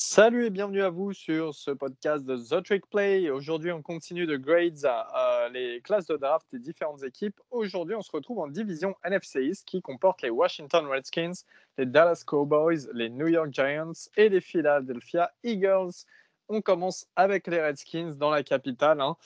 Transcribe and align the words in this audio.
Salut 0.00 0.46
et 0.46 0.50
bienvenue 0.50 0.82
à 0.82 0.90
vous 0.90 1.12
sur 1.12 1.52
ce 1.52 1.72
podcast 1.72 2.24
de 2.24 2.36
The 2.36 2.64
Trick 2.64 2.86
Play. 2.88 3.30
Aujourd'hui, 3.30 3.72
on 3.72 3.82
continue 3.82 4.26
de 4.26 4.36
grades 4.36 4.84
euh, 4.84 5.48
les 5.48 5.80
classes 5.80 6.06
de 6.06 6.16
draft 6.16 6.46
des 6.52 6.60
différentes 6.60 7.02
équipes. 7.02 7.40
Aujourd'hui, 7.50 7.96
on 7.96 8.00
se 8.00 8.12
retrouve 8.12 8.38
en 8.38 8.46
division 8.46 8.94
NFC 9.02 9.42
East 9.42 9.64
qui 9.66 9.82
comporte 9.82 10.22
les 10.22 10.30
Washington 10.30 10.86
Redskins, 10.86 11.32
les 11.78 11.84
Dallas 11.84 12.22
Cowboys, 12.24 12.86
les 12.94 13.10
New 13.10 13.26
York 13.26 13.48
Giants 13.50 13.90
et 14.16 14.28
les 14.28 14.40
Philadelphia 14.40 15.32
Eagles. 15.42 16.04
On 16.48 16.60
commence 16.62 17.08
avec 17.16 17.48
les 17.48 17.60
Redskins 17.60 18.14
dans 18.14 18.30
la 18.30 18.44
capitale. 18.44 19.00
hein. 19.00 19.16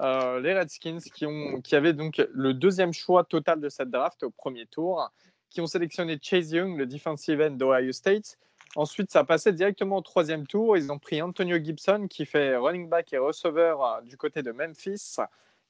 Euh, 0.00 0.40
les 0.40 0.58
Redskins 0.58 1.00
qui, 1.14 1.26
ont, 1.26 1.60
qui 1.60 1.76
avaient 1.76 1.92
donc 1.92 2.26
le 2.32 2.54
deuxième 2.54 2.94
choix 2.94 3.22
total 3.24 3.60
de 3.60 3.68
cette 3.68 3.90
draft 3.90 4.22
au 4.22 4.30
premier 4.30 4.64
tour, 4.64 5.12
qui 5.50 5.60
ont 5.60 5.66
sélectionné 5.66 6.18
Chase 6.22 6.52
Young, 6.52 6.78
le 6.78 6.86
defensive 6.86 7.38
end 7.42 7.50
d'Ohio 7.50 7.92
State. 7.92 8.38
Ensuite, 8.74 9.10
ça 9.10 9.22
passait 9.22 9.52
directement 9.52 9.98
au 9.98 10.00
troisième 10.00 10.46
tour. 10.46 10.78
Ils 10.78 10.90
ont 10.90 10.98
pris 10.98 11.20
Antonio 11.20 11.58
Gibson, 11.62 12.06
qui 12.08 12.24
fait 12.24 12.56
running 12.56 12.88
back 12.88 13.12
et 13.12 13.18
receveur 13.18 13.84
euh, 13.84 14.00
du 14.00 14.16
côté 14.16 14.42
de 14.42 14.50
Memphis. 14.50 15.16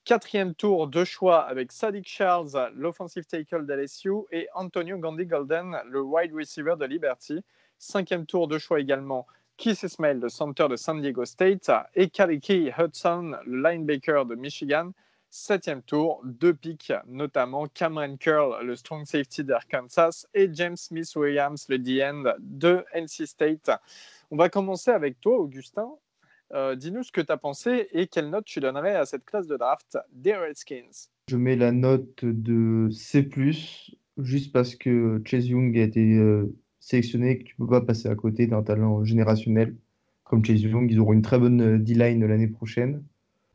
Quatrième 0.05 0.55
tour, 0.55 0.87
deux 0.87 1.05
choix 1.05 1.41
avec 1.41 1.73
Sadiq 1.73 2.07
Charles, 2.07 2.71
l'offensive 2.75 3.25
tackle 3.25 3.67
d'LSU, 3.67 4.11
et 4.31 4.49
Antonio 4.55 4.99
Gandhi 4.99 5.27
Golden, 5.27 5.77
le 5.89 6.01
wide 6.01 6.33
receiver 6.35 6.75
de 6.79 6.85
Liberty. 6.85 7.41
Cinquième 7.79 8.27
tour, 8.27 8.47
deux 8.47 8.59
choix 8.59 8.79
également. 8.79 9.27
Keith 9.57 9.83
Ismail, 9.83 10.19
le 10.19 10.29
center 10.29 10.67
de 10.69 10.77
San 10.77 11.01
Diego 11.01 11.25
State, 11.25 11.71
et 11.95 12.09
Kaliki 12.09 12.71
Hudson, 12.77 13.37
le 13.47 13.63
linebacker 13.63 14.27
de 14.27 14.35
Michigan. 14.35 14.93
Septième 15.35 15.81
tour, 15.81 16.21
deux 16.27 16.53
picks, 16.53 16.93
notamment 17.09 17.67
Cameron 17.67 18.19
Curl, 18.19 18.63
le 18.67 18.77
strong 18.77 19.07
safety 19.07 19.43
d'Arkansas, 19.43 20.27
et 20.35 20.51
James 20.53 20.77
Smith-Williams, 20.77 21.65
le 21.71 21.79
D-end 21.79 22.35
de 22.39 22.85
NC 22.95 23.27
State. 23.27 23.71
On 24.31 24.37
va 24.37 24.51
commencer 24.51 24.91
avec 24.91 25.19
toi, 25.23 25.39
Augustin. 25.39 25.89
Euh, 26.53 26.75
Dis-nous 26.75 27.03
ce 27.03 27.13
que 27.13 27.23
tu 27.23 27.33
as 27.33 27.39
pensé 27.39 27.89
et 27.93 28.09
quelle 28.09 28.29
note 28.29 28.45
tu 28.45 28.61
donnerais 28.61 28.95
à 28.95 29.07
cette 29.07 29.25
classe 29.25 29.47
de 29.47 29.57
draft 29.57 29.97
des 30.13 30.35
Redskins. 30.37 31.09
Je 31.31 31.39
mets 31.39 31.57
la 31.57 31.73
note 31.73 32.27
de 32.27 32.91
C+, 32.91 33.27
juste 34.19 34.53
parce 34.53 34.77
que 34.77 35.23
Chase 35.25 35.49
Young 35.49 35.75
a 35.79 35.83
été 35.83 36.19
euh, 36.19 36.55
sélectionné 36.79 37.31
et 37.31 37.39
que 37.39 37.45
tu 37.45 37.57
peux 37.57 37.67
pas 37.67 37.81
passer 37.81 38.11
à 38.11 38.15
côté 38.15 38.47
d'un 38.47 38.63
talent 38.63 39.03
générationnel 39.03 39.77
comme 40.25 40.45
Chase 40.45 40.61
Young. 40.61 40.91
Ils 40.91 41.01
auront 41.01 41.15
une 41.15 41.23
très 41.23 41.39
bonne 41.39 41.63
euh, 41.63 41.79
D-line 41.79 42.23
l'année 42.27 42.49
prochaine. 42.49 43.03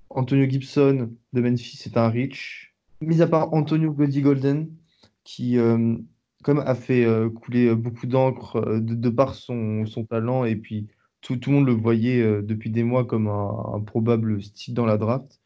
Antonio 0.10 0.50
Gibson 0.50 1.12
de 1.34 1.42
Memphis 1.42 1.84
est 1.86 1.98
un 1.98 2.10
reach. 2.10 2.76
Mis 3.02 3.22
à 3.22 3.28
part 3.28 3.54
Antonio 3.54 3.92
Goldie 3.92 4.22
Golden, 4.22 4.70
qui 5.24 5.58
euh, 5.58 5.96
comme 6.44 6.60
a 6.60 6.76
fait 6.76 7.06
euh, 7.06 7.30
couler 7.30 7.76
beaucoup 7.76 8.08
d'encre 8.08 8.58
euh, 8.58 8.80
de, 8.80 9.10
par 9.10 9.36
son, 9.36 9.86
son 9.86 10.06
talent, 10.06 10.46
et 10.46 10.56
puis 10.56 10.88
tout, 11.22 11.38
tout 11.38 11.50
le 11.52 11.58
monde 11.58 11.68
le 11.68 11.74
voyait 11.74 12.22
euh, 12.22 12.42
depuis 12.42 12.70
des 12.72 12.84
mois 12.84 13.06
comme 13.06 13.28
un, 13.28 13.82
probable 13.86 14.42
style 14.42 14.74
dans 14.74 14.86
la 14.86 14.98
draft. 14.98 15.40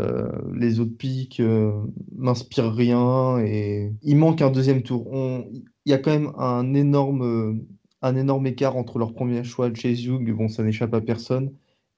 Euh, 0.00 0.30
les 0.54 0.80
autres 0.80 0.96
pics 0.96 1.40
euh, 1.40 1.72
n'inspirent 2.16 2.72
rien 2.72 3.38
et 3.40 3.92
il 4.02 4.16
manque 4.16 4.40
un 4.42 4.50
deuxième 4.50 4.82
tour. 4.82 5.12
On- 5.12 5.48
Il 5.84 5.90
y 5.90 5.92
a 5.94 5.98
quand 5.98 6.12
même 6.12 6.32
un 6.38 6.74
énorme, 6.74 7.22
euh, 7.22 7.54
un 8.02 8.16
énorme 8.16 8.46
écart 8.46 8.76
entre 8.76 8.98
leur 8.98 9.12
premier 9.14 9.44
choix, 9.44 9.72
Chase 9.74 10.02
Young, 10.02 10.30
bon, 10.32 10.48
ça 10.48 10.62
n'échappe 10.62 10.94
à 10.94 11.00
personne, 11.00 11.52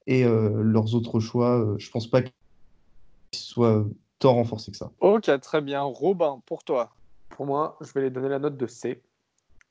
et 0.06 0.24
euh, 0.24 0.62
leurs 0.62 0.94
autres 0.94 1.20
choix. 1.20 1.58
euh, 1.60 1.76
je 1.78 1.90
pense 1.90 2.06
pas 2.06 2.22
qu'ils 2.22 2.32
soient 3.32 3.84
tant 4.18 4.34
renforcés 4.34 4.70
que 4.70 4.76
ça. 4.76 4.90
Ok, 5.00 5.30
très 5.40 5.60
bien. 5.60 5.82
Robin, 5.82 6.40
pour 6.46 6.64
toi. 6.64 6.90
Pour 7.30 7.46
moi, 7.46 7.76
je 7.80 7.92
vais 7.92 8.02
les 8.02 8.10
donner 8.10 8.28
la 8.28 8.38
note 8.38 8.56
de 8.56 8.66
C. 8.66 9.02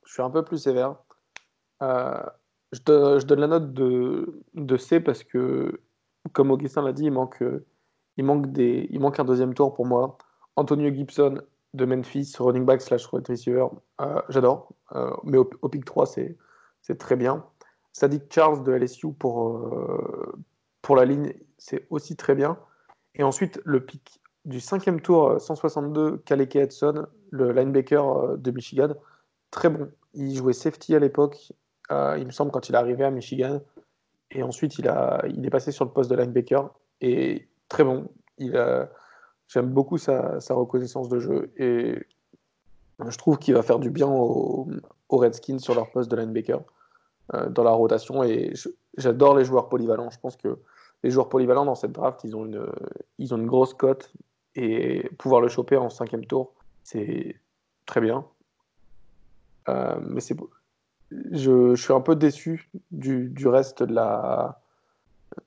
Je 0.06 0.12
suis 0.12 0.22
un 0.22 0.30
peu 0.30 0.44
plus 0.44 0.58
sévère. 0.58 0.96
Euh, 1.82 2.22
je, 2.72 2.80
donne, 2.84 3.20
je 3.20 3.26
donne 3.26 3.40
la 3.40 3.46
note 3.46 3.72
de, 3.72 4.40
de 4.54 4.76
C 4.76 5.00
parce 5.00 5.22
que, 5.22 5.80
comme 6.32 6.50
Augustin 6.50 6.82
l'a 6.82 6.92
dit, 6.92 7.04
il 7.04 7.12
manque, 7.12 7.42
il, 8.16 8.24
manque 8.24 8.52
des, 8.52 8.86
il 8.90 9.00
manque 9.00 9.18
un 9.18 9.24
deuxième 9.24 9.54
tour 9.54 9.72
pour 9.74 9.86
moi. 9.86 10.18
Antonio 10.56 10.92
Gibson 10.92 11.40
de 11.72 11.84
Memphis, 11.84 12.34
running 12.38 12.64
back 12.64 12.80
slash 12.80 13.12
wide 13.12 13.26
receiver, 13.26 13.66
euh, 14.00 14.20
j'adore. 14.28 14.72
Euh, 14.94 15.10
mais 15.24 15.38
au, 15.38 15.48
au 15.62 15.68
pick 15.68 15.84
3, 15.84 16.06
c'est 16.06 16.36
c'est 16.82 16.98
très 16.98 17.16
bien. 17.16 17.44
Sadiq 17.94 18.24
Charles 18.30 18.62
de 18.64 18.72
LSU 18.72 19.12
pour, 19.12 19.50
euh, 19.56 20.34
pour 20.82 20.96
la 20.96 21.04
ligne, 21.06 21.32
c'est 21.58 21.86
aussi 21.90 22.16
très 22.16 22.34
bien. 22.34 22.58
Et 23.14 23.22
ensuite, 23.22 23.60
le 23.64 23.80
pick 23.84 24.20
du 24.44 24.60
cinquième 24.60 25.00
tour, 25.00 25.28
euh, 25.30 25.38
162, 25.38 26.18
Kaleke 26.26 26.56
Hudson, 26.56 27.06
le 27.30 27.52
linebacker 27.52 28.06
euh, 28.06 28.36
de 28.36 28.50
Michigan, 28.50 28.88
très 29.52 29.70
bon. 29.70 29.90
Il 30.12 30.34
jouait 30.36 30.52
safety 30.52 30.94
à 30.94 30.98
l'époque, 30.98 31.52
euh, 31.92 32.16
il 32.18 32.26
me 32.26 32.30
semble, 32.32 32.50
quand 32.50 32.68
il 32.68 32.74
est 32.74 32.78
arrivé 32.78 33.04
à 33.04 33.10
Michigan. 33.10 33.60
Et 34.32 34.42
ensuite, 34.42 34.78
il, 34.78 34.88
a, 34.88 35.22
il 35.28 35.46
est 35.46 35.50
passé 35.50 35.70
sur 35.70 35.84
le 35.84 35.92
poste 35.92 36.10
de 36.10 36.16
linebacker. 36.16 36.68
Et 37.00 37.48
très 37.68 37.84
bon. 37.84 38.08
Il 38.38 38.56
a- 38.56 38.90
J'aime 39.46 39.68
beaucoup 39.70 39.98
sa, 39.98 40.40
sa 40.40 40.54
reconnaissance 40.54 41.08
de 41.08 41.20
jeu. 41.20 41.52
Et 41.58 41.96
je 43.06 43.16
trouve 43.18 43.38
qu'il 43.38 43.54
va 43.54 43.62
faire 43.62 43.78
du 43.78 43.90
bien 43.90 44.08
aux, 44.08 44.66
aux 45.08 45.16
Redskins 45.18 45.58
sur 45.60 45.74
leur 45.74 45.90
poste 45.92 46.10
de 46.10 46.16
linebacker 46.16 46.58
euh, 46.58 46.62
dans 47.32 47.64
la 47.64 47.70
rotation. 47.72 48.22
Et 48.22 48.52
j'adore 48.96 49.36
les 49.36 49.44
joueurs 49.44 49.68
polyvalents. 49.68 50.10
Je 50.10 50.18
pense 50.18 50.36
que 50.36 50.58
les 51.02 51.10
joueurs 51.10 51.28
polyvalents 51.28 51.64
dans 51.64 51.74
cette 51.74 51.92
draft, 51.92 52.22
ils 52.24 52.36
ont 52.36 52.44
une, 52.46 52.66
ils 53.18 53.34
ont 53.34 53.38
une 53.38 53.46
grosse 53.46 53.74
cote. 53.74 54.12
Et 54.56 55.08
pouvoir 55.18 55.40
le 55.40 55.48
choper 55.48 55.76
en 55.76 55.90
cinquième 55.90 56.26
tour, 56.26 56.52
c'est 56.84 57.40
très 57.86 58.00
bien. 58.00 58.24
Euh, 59.68 59.96
mais 60.00 60.20
c'est. 60.20 60.36
Je, 61.10 61.74
je 61.74 61.82
suis 61.82 61.92
un 61.92 62.00
peu 62.00 62.14
déçu 62.16 62.70
du, 62.90 63.28
du 63.30 63.48
reste 63.48 63.82
de 63.82 63.94
la 63.94 64.60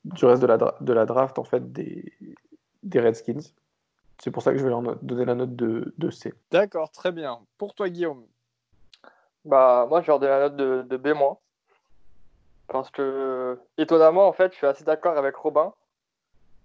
du 0.04 0.26
reste 0.26 0.42
de 0.42 0.48
la, 0.48 0.58
de 0.58 0.94
la 0.94 1.06
draft 1.06 1.40
en 1.40 1.46
fait 1.46 1.72
des, 1.72 2.14
des 2.84 3.00
Redskins. 3.00 3.54
C'est 4.20 4.32
pour 4.32 4.44
ça 4.44 4.52
que 4.52 4.58
je 4.58 4.64
vais 4.64 4.70
leur 4.70 4.82
donner 5.02 5.26
la 5.26 5.36
note 5.36 5.56
de, 5.56 5.94
de 5.98 6.10
C. 6.10 6.34
D'accord, 6.52 6.92
très 6.92 7.12
bien. 7.12 7.40
Pour 7.58 7.74
toi, 7.74 7.88
Guillaume? 7.88 8.26
Bah, 9.46 9.86
moi, 9.90 10.02
je 10.02 10.08
leur 10.08 10.20
donne 10.20 10.30
la 10.30 10.50
note 10.50 10.56
de, 10.58 10.82
de 10.82 10.98
B-. 10.98 11.16
Parce 12.68 12.90
que, 12.92 13.60
étonnamment, 13.78 14.28
en 14.28 14.34
fait, 14.34 14.52
je 14.52 14.58
suis 14.58 14.68
assez 14.68 14.84
d'accord 14.84 15.18
avec 15.18 15.36
Robin. 15.36 15.74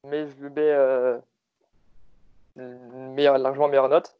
Mais 0.04 0.26
je 0.26 0.34
lui 0.36 0.50
mets 0.50 0.72
euh, 0.72 1.18
largement 2.56 3.68
meilleure 3.68 3.88
note. 3.88 4.16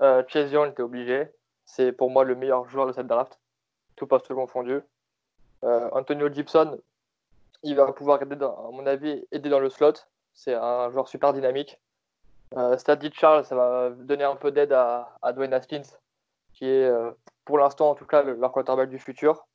Euh, 0.00 0.22
Chase 0.28 0.50
Young 0.50 0.70
était 0.70 0.82
obligé. 0.82 1.28
C'est 1.66 1.92
pour 1.92 2.10
moi 2.10 2.24
le 2.24 2.34
meilleur 2.34 2.68
joueur 2.68 2.86
de 2.86 2.92
cette 2.92 3.06
draft. 3.06 3.38
Tout 3.96 4.06
poste 4.06 4.32
confondu. 4.32 4.80
Euh, 5.62 5.88
Antonio 5.92 6.32
Gibson, 6.32 6.78
il 7.62 7.76
va 7.76 7.92
pouvoir 7.92 8.20
aider, 8.22 8.36
à 8.42 8.70
mon 8.72 8.86
avis, 8.86 9.26
aider 9.30 9.50
dans 9.50 9.60
le 9.60 9.70
slot. 9.70 9.92
C'est 10.32 10.54
un 10.54 10.90
joueur 10.90 11.06
super 11.08 11.32
dynamique. 11.32 11.80
Euh, 12.56 12.76
Charles, 13.12 13.44
ça 13.44 13.54
va 13.54 13.90
donner 13.90 14.24
un 14.24 14.36
peu 14.36 14.50
d'aide 14.52 14.72
à, 14.72 15.16
à 15.22 15.32
Dwayne 15.32 15.54
Haskins, 15.54 15.82
qui 16.52 16.66
est 16.66 16.84
euh, 16.84 17.10
pour 17.44 17.58
l'instant 17.58 17.90
en 17.90 17.94
tout 17.94 18.06
cas 18.06 18.22
le- 18.22 18.34
leur 18.34 18.52
quarterback 18.52 18.88
du 18.88 18.98
futur. 18.98 19.46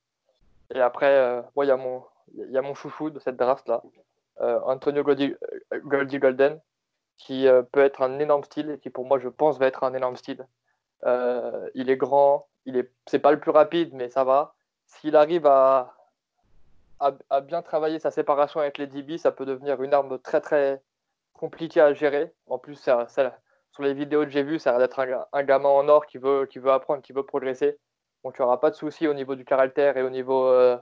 Et 0.74 0.82
après, 0.82 1.12
euh, 1.12 1.42
moi, 1.56 1.66
il 1.66 1.70
y, 1.70 1.72
a 1.72 1.78
mon- 1.78 2.04
y 2.36 2.58
a 2.58 2.62
mon 2.62 2.76
chouchou 2.76 3.10
de 3.10 3.20
cette 3.20 3.38
draft-là, 3.38 3.82
euh, 4.42 4.60
Antonio 4.66 5.04
Goldie, 5.04 5.36
euh, 5.74 5.80
Golden, 6.20 6.60
qui 7.18 7.48
peut 7.74 7.82
être 7.82 8.02
un 8.02 8.18
énorme 8.20 8.46
style 8.46 8.70
et 8.72 8.80
qui 8.80 8.90
pour 8.90 9.06
moi, 9.06 9.20
je 9.20 9.28
pense, 9.28 9.60
va 9.60 9.68
être 9.68 9.84
un 9.84 9.94
énorme 9.94 10.16
style. 10.16 10.48
Il 11.06 11.90
est 11.90 11.98
grand, 11.98 12.48
il 12.66 12.78
est, 12.78 12.90
c'est 13.08 13.20
pas 13.20 13.32
le 13.32 13.40
plus 13.42 13.52
rapide, 13.52 13.94
mais 13.94 14.10
ça 14.10 14.24
va. 14.24 14.56
S'il 14.88 15.18
arrive 15.18 15.46
à, 15.46 15.96
à, 17.02 17.42
bien 17.42 17.62
travailler 17.62 18.00
sa 18.00 18.10
séparation 18.10 18.62
avec 18.62 18.78
les 18.78 18.88
DB, 18.88 19.18
ça 19.18 19.32
peut 19.34 19.46
devenir 19.46 19.82
une 19.84 19.94
arme 19.94 20.18
très 20.20 20.40
très 20.40 20.82
compliquée 21.34 21.82
à 21.82 21.94
gérer. 21.94 22.34
En 22.48 22.58
plus, 22.58 22.78
sur 22.78 23.84
les 23.84 23.94
vidéos 23.94 24.24
que 24.24 24.30
j'ai 24.30 24.44
vues, 24.44 24.60
ça 24.60 24.70
a 24.70 24.74
l'air 24.78 24.88
d'être 24.88 25.00
un, 25.00 25.26
un 25.34 25.44
gamin 25.44 25.70
en 25.70 25.90
or 25.90 26.06
qui 26.06 26.18
veut, 26.20 26.46
qui 26.46 26.60
veut 26.60 26.72
apprendre, 26.72 27.02
qui 27.02 27.12
veut 27.12 27.26
progresser. 27.26 27.78
Donc 28.24 28.36
il 28.40 28.46
n'y 28.46 28.58
pas 28.58 28.70
de 28.70 28.76
souci 28.76 29.08
au 29.08 29.14
niveau 29.14 29.36
du 29.36 29.46
caractère 29.46 29.98
et 29.98 30.04
au 30.04 30.10
niveau 30.10 30.46
euh, 30.48 30.78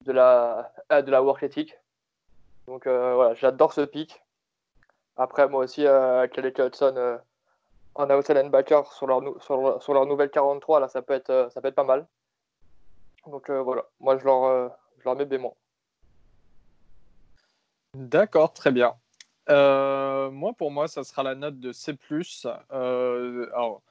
de, 0.00 0.12
la, 0.12 0.72
euh, 0.90 1.02
de 1.02 1.10
la 1.10 1.22
work 1.22 1.42
ethic. 1.42 1.78
Donc 2.66 2.86
euh, 2.86 3.14
voilà, 3.14 3.34
j'adore 3.34 3.72
ce 3.72 3.82
pic. 3.82 4.22
Après, 5.16 5.48
moi 5.48 5.64
aussi, 5.64 5.86
euh, 5.86 6.26
Kelly 6.28 6.52
Hudson 6.58 6.94
euh, 6.96 7.18
en 7.94 8.10
outside 8.10 8.36
linebacker 8.36 8.90
sur 8.92 9.06
leur, 9.06 9.20
sur, 9.42 9.82
sur 9.82 9.94
leur 9.94 10.06
nouvelle 10.06 10.30
43, 10.30 10.80
là, 10.80 10.88
ça 10.88 11.02
peut 11.02 11.14
être, 11.14 11.48
ça 11.52 11.60
peut 11.60 11.68
être 11.68 11.74
pas 11.74 11.84
mal. 11.84 12.06
Donc 13.26 13.50
voilà, 13.50 13.84
moi 14.00 14.18
je 14.18 14.24
leur, 14.24 14.76
je 14.98 15.04
leur 15.04 15.14
mets 15.14 15.26
B-. 15.26 15.38
D'accord, 17.94 18.52
très 18.52 18.72
bien. 18.72 18.96
Moi, 19.48 20.52
pour 20.54 20.70
moi, 20.70 20.88
ça 20.88 21.04
sera 21.04 21.22
la 21.22 21.34
note 21.34 21.60
de 21.60 21.72
C+. 21.72 21.96
Euh, 22.72 23.46
alors, 23.52 23.82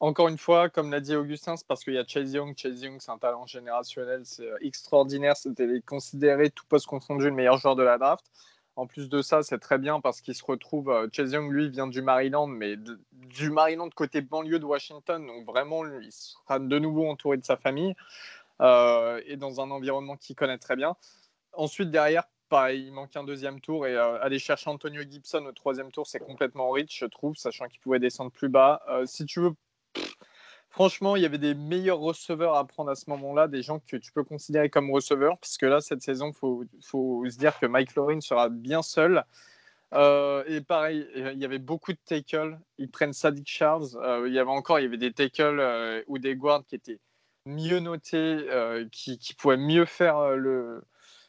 encore 0.00 0.28
une 0.28 0.38
fois, 0.38 0.68
comme 0.68 0.90
l'a 0.90 1.00
dit 1.00 1.16
Augustin, 1.16 1.56
c'est 1.56 1.66
parce 1.66 1.84
qu'il 1.84 1.94
y 1.94 1.98
a 1.98 2.04
Chase 2.06 2.32
Young. 2.32 2.54
Chase 2.56 2.82
Young, 2.82 2.98
c'est 3.00 3.10
un 3.10 3.18
talent 3.18 3.46
générationnel, 3.46 4.22
c'est 4.24 4.46
euh, 4.46 4.56
extraordinaire. 4.60 5.36
C'était 5.36 5.80
considéré, 5.86 6.50
tout 6.50 6.64
poste 6.68 6.86
confondu, 6.86 7.24
le 7.26 7.32
meilleur 7.32 7.58
joueur 7.58 7.76
de 7.76 7.82
la 7.82 7.98
draft. 7.98 8.26
En 8.76 8.86
plus 8.86 9.08
de 9.08 9.22
ça, 9.22 9.42
c'est 9.42 9.58
très 9.58 9.78
bien 9.78 10.00
parce 10.00 10.20
qu'il 10.20 10.34
se 10.34 10.44
retrouve. 10.44 10.90
euh, 10.90 11.08
Chase 11.12 11.32
Young, 11.32 11.50
lui, 11.50 11.68
vient 11.70 11.86
du 11.88 12.02
Maryland, 12.02 12.46
mais 12.46 12.76
du 13.12 13.50
Maryland 13.50 13.88
côté 13.90 14.20
banlieue 14.20 14.58
de 14.58 14.64
Washington. 14.64 15.26
Donc 15.26 15.46
vraiment, 15.46 15.82
lui, 15.82 16.06
il 16.06 16.12
sera 16.12 16.58
de 16.58 16.78
nouveau 16.78 17.08
entouré 17.08 17.36
de 17.36 17.44
sa 17.44 17.56
famille. 17.56 17.94
euh, 18.60 19.20
et 19.26 19.36
dans 19.36 19.60
un 19.60 19.70
environnement 19.70 20.16
qu'il 20.16 20.36
connaît 20.36 20.58
très 20.58 20.76
bien. 20.76 20.96
Ensuite, 21.52 21.90
derrière, 21.90 22.24
pareil, 22.48 22.86
il 22.86 22.92
manque 22.92 23.16
un 23.16 23.24
deuxième 23.24 23.60
tour 23.60 23.86
et 23.86 23.96
aller 23.96 24.38
chercher 24.38 24.70
Antonio 24.70 25.02
Gibson 25.02 25.44
au 25.46 25.52
troisième 25.52 25.90
tour, 25.90 26.06
c'est 26.06 26.18
complètement 26.18 26.70
rich, 26.70 26.98
je 27.00 27.06
trouve, 27.06 27.36
sachant 27.36 27.68
qu'il 27.68 27.80
pouvait 27.80 27.98
descendre 27.98 28.30
plus 28.30 28.48
bas. 28.48 28.82
Si 29.06 29.26
tu 29.26 29.40
veux, 29.40 29.52
franchement, 30.78 31.16
il 31.16 31.22
y 31.22 31.26
avait 31.26 31.38
des 31.38 31.54
meilleurs 31.54 31.98
receveurs 31.98 32.54
à 32.54 32.64
prendre 32.64 32.90
à 32.90 32.94
ce 32.94 33.10
moment-là, 33.10 33.48
des 33.48 33.62
gens 33.62 33.80
que 33.80 33.96
tu 33.96 34.12
peux 34.12 34.22
considérer 34.22 34.70
comme 34.70 34.92
receveurs, 34.92 35.36
puisque 35.38 35.62
là, 35.62 35.80
cette 35.80 36.02
saison, 36.02 36.30
il 36.30 36.64
faut, 36.82 37.24
se 37.28 37.36
dire 37.36 37.58
que 37.58 37.66
Mike 37.66 37.90
Florin 37.90 38.20
sera 38.20 38.48
bien 38.48 38.82
seul. 38.82 39.24
Euh, 39.92 40.44
et 40.46 40.60
pareil, 40.60 41.04
il 41.16 41.38
y 41.38 41.44
avait 41.44 41.58
beaucoup 41.58 41.92
de 41.92 41.98
tackles. 42.06 42.56
Ils 42.78 42.88
prennent 42.90 43.12
Sadiq 43.12 43.48
Charles. 43.48 43.88
il 44.28 44.32
y 44.32 44.38
avait 44.38 44.50
encore, 44.50 44.78
il 44.78 44.96
des 44.96 45.12
tackles 45.12 46.04
ou 46.06 46.18
des 46.18 46.36
guards 46.36 46.64
qui 46.64 46.76
étaient 46.76 47.00
mieux 47.44 47.80
notés, 47.80 48.46
qui, 48.92 49.34
pouvaient 49.36 49.56
mieux 49.56 49.84
faire 49.84 50.36
le, 50.36 50.80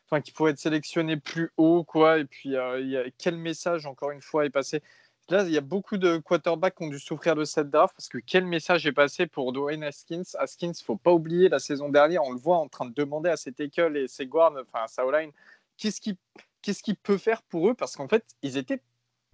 enfin, 0.10 0.22
qui 0.22 0.32
pourrait 0.32 0.52
être 0.52 0.60
sélectionné 0.60 1.18
plus 1.18 1.52
haut, 1.58 1.84
quoi. 1.84 2.20
Et 2.20 2.26
puis, 2.26 2.56
euh, 2.56 3.10
quel 3.18 3.38
message, 3.38 3.86
encore 3.86 4.12
une 4.12 4.22
fois, 4.22 4.46
est 4.46 4.50
passé? 4.50 4.82
Là, 5.30 5.44
il 5.44 5.52
y 5.52 5.58
a 5.58 5.62
beaucoup 5.62 5.98
de 5.98 6.18
quarterbacks 6.18 6.76
qui 6.76 6.84
ont 6.84 6.88
dû 6.88 6.98
souffrir 6.98 7.36
de 7.36 7.46
cette 7.46 7.70
draft 7.70 7.94
parce 7.96 8.10
que 8.10 8.18
quel 8.18 8.46
message 8.46 8.88
est 8.88 8.92
passé 8.92 9.28
pour 9.28 9.54
Dwayne 9.54 9.84
Haskins? 9.84 10.24
Haskins, 10.40 10.74
faut 10.84 10.96
pas 10.96 11.12
oublier, 11.12 11.50
la 11.50 11.60
saison 11.60 11.90
dernière, 11.90 12.24
on 12.24 12.32
le 12.32 12.40
voit 12.40 12.58
en 12.58 12.68
train 12.68 12.86
de 12.86 12.94
demander 12.94 13.30
à 13.30 13.38
ses 13.38 13.52
tackles 13.52 13.96
et 13.96 14.08
ses 14.08 14.26
guards, 14.26 14.56
enfin 14.60 14.86
à 14.86 14.88
sa 14.88 15.04
line, 15.12 15.32
qu'est-ce 15.78 16.02
qu'il 16.02 16.16
qu'est-ce 16.64 16.82
qu'il 16.82 16.96
peut 16.96 17.18
faire 17.18 17.44
pour 17.44 17.70
eux? 17.70 17.76
Parce 17.76 17.96
qu'en 17.96 18.08
fait, 18.08 18.26
ils 18.42 18.58
étaient 18.58 18.82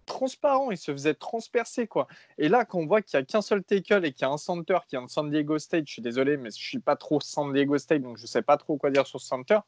transparents, 0.06 0.70
ils 0.70 0.78
se 0.78 0.92
faisaient 0.92 1.14
transpercer 1.14 1.88
quoi. 1.88 2.08
Et 2.38 2.50
là, 2.50 2.66
quand 2.66 2.80
on 2.80 2.86
voit 2.86 3.02
qu'il 3.02 3.18
n'y 3.18 3.24
a 3.24 3.26
qu'un 3.26 3.42
seul 3.42 3.64
tackle 3.64 4.06
et 4.06 4.12
qu'il 4.12 4.24
y 4.24 4.30
a 4.30 4.32
un 4.32 4.38
center 4.38 4.78
qui 4.88 4.96
est 4.96 5.00
en 5.00 5.08
San 5.08 5.30
Diego 5.30 5.58
State, 5.60 5.88
je 5.88 5.94
suis 5.94 6.02
désolé, 6.02 6.38
mais 6.38 6.52
je 6.52 6.64
suis 6.64 6.80
pas 6.80 6.96
trop 6.96 7.20
San 7.22 7.54
Diego 7.54 7.78
State, 7.78 8.02
donc 8.02 8.18
je 8.18 8.28
sais 8.28 8.42
pas 8.42 8.58
trop 8.58 8.78
quoi 8.78 8.92
dire 8.92 9.08
sur 9.08 9.22
ce 9.22 9.28
center. 9.28 9.60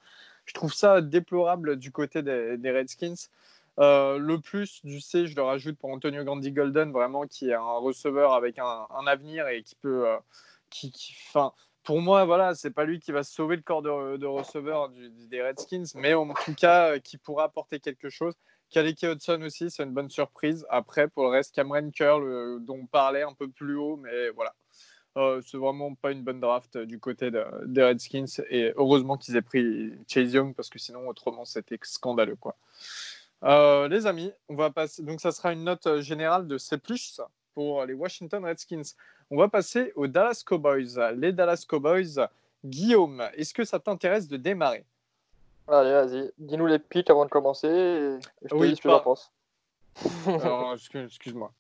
Je 0.46 0.54
trouve 0.54 0.74
ça 0.74 1.02
déplorable 1.02 1.78
du 1.78 1.92
côté 1.92 2.22
des, 2.22 2.72
Redskins. 2.72 3.30
Euh, 3.80 4.18
le 4.18 4.40
plus 4.40 4.84
du 4.84 5.00
C, 5.00 5.28
je 5.28 5.36
le 5.36 5.44
rajoute 5.44 5.78
pour 5.78 5.92
Antonio 5.92 6.24
Gandhi 6.24 6.52
Golden, 6.52 6.92
vraiment, 6.92 7.28
qui 7.28 7.50
est 7.50 7.54
un 7.54 7.78
receveur 7.78 8.34
avec 8.34 8.58
un, 8.60 8.88
avenir 9.06 9.48
et 9.48 9.64
qui 9.64 9.76
peut. 9.76 10.08
Euh, 10.08 10.18
qui, 10.70 10.92
fin, 11.32 11.54
pour 11.84 12.02
moi, 12.02 12.26
voilà, 12.26 12.56
c'est 12.56 12.72
pas 12.72 12.84
lui 12.84 13.00
qui 13.00 13.12
va 13.12 13.24
sauver 13.24 13.56
le 13.56 13.62
corps 13.62 13.82
de, 13.82 14.26
receveur 14.26 14.90
des 15.30 15.42
Redskins, 15.42 15.86
mais 15.96 16.14
en 16.14 16.34
tout 16.34 16.56
cas, 16.56 16.94
euh, 16.96 17.00
qui 17.00 17.18
pourra 17.18 17.46
apporter 17.46 17.80
quelque 17.80 18.10
chose. 18.10 18.34
Kaleki 18.70 19.08
Hudson 19.08 19.42
aussi, 19.44 19.70
c'est 19.72 19.84
une 19.84 19.94
bonne 19.94 20.10
surprise. 20.10 20.66
Après, 20.70 21.08
pour 21.08 21.24
le 21.24 21.30
reste, 21.30 21.56
Cameron 21.56 21.90
Curl, 21.92 22.60
dont 22.66 22.80
on 22.82 22.86
parlait 22.88 23.22
un 23.22 23.34
peu 23.34 23.48
plus 23.48 23.78
haut, 23.78 23.96
mais 23.98 24.30
voilà. 24.32 24.54
C'est 25.42 25.58
vraiment 25.58 25.96
pas 25.96 26.12
une 26.12 26.22
bonne 26.22 26.40
draft 26.40 26.78
du 26.78 27.00
côté 27.00 27.32
des 27.32 27.84
Redskins. 27.84 28.26
Et 28.50 28.74
heureusement 28.76 29.18
qu'ils 29.18 29.36
aient 29.36 29.42
pris 29.42 29.94
Chase 30.08 30.34
Young 30.34 30.54
parce 30.54 30.70
que 30.70 30.78
sinon, 30.78 31.08
autrement, 31.08 31.44
c'était 31.44 31.80
scandaleux. 31.82 32.36
Quoi. 32.36 32.56
Euh, 33.44 33.88
les 33.88 34.06
amis, 34.08 34.32
on 34.50 34.56
va 34.56 34.70
passer. 34.70 35.04
Donc, 35.04 35.22
ça 35.22 35.32
sera 35.32 35.54
une 35.54 35.64
note 35.64 36.00
générale 36.00 36.48
de 36.48 36.58
C 36.58 36.78
pour 37.54 37.86
les 37.86 37.94
Washington 37.94 38.44
Redskins. 38.46 38.94
On 39.30 39.38
va 39.38 39.48
passer 39.48 39.92
aux 39.96 40.08
Dallas 40.08 40.44
Cowboys. 40.46 40.98
Les 41.16 41.32
Dallas 41.32 41.66
Cowboys, 41.68 42.28
Guillaume, 42.64 43.24
est-ce 43.36 43.54
que 43.54 43.64
ça 43.64 43.80
t'intéresse 43.80 44.28
de 44.28 44.38
démarrer? 44.38 44.86
Allez, 45.68 45.92
vas-y. 45.92 46.32
Dis-nous 46.38 46.68
les 46.68 46.80
pics 46.80 47.10
avant 47.10 47.26
de 47.26 47.30
commencer. 47.30 47.68
Et 47.68 48.20
je 48.44 48.48
te 48.48 48.56
oui, 48.56 48.70
dis 48.70 48.76
ce 48.78 48.82
que 48.82 48.90
j'en 48.90 49.02
pense. 49.02 49.32
excuse-moi. 50.94 51.52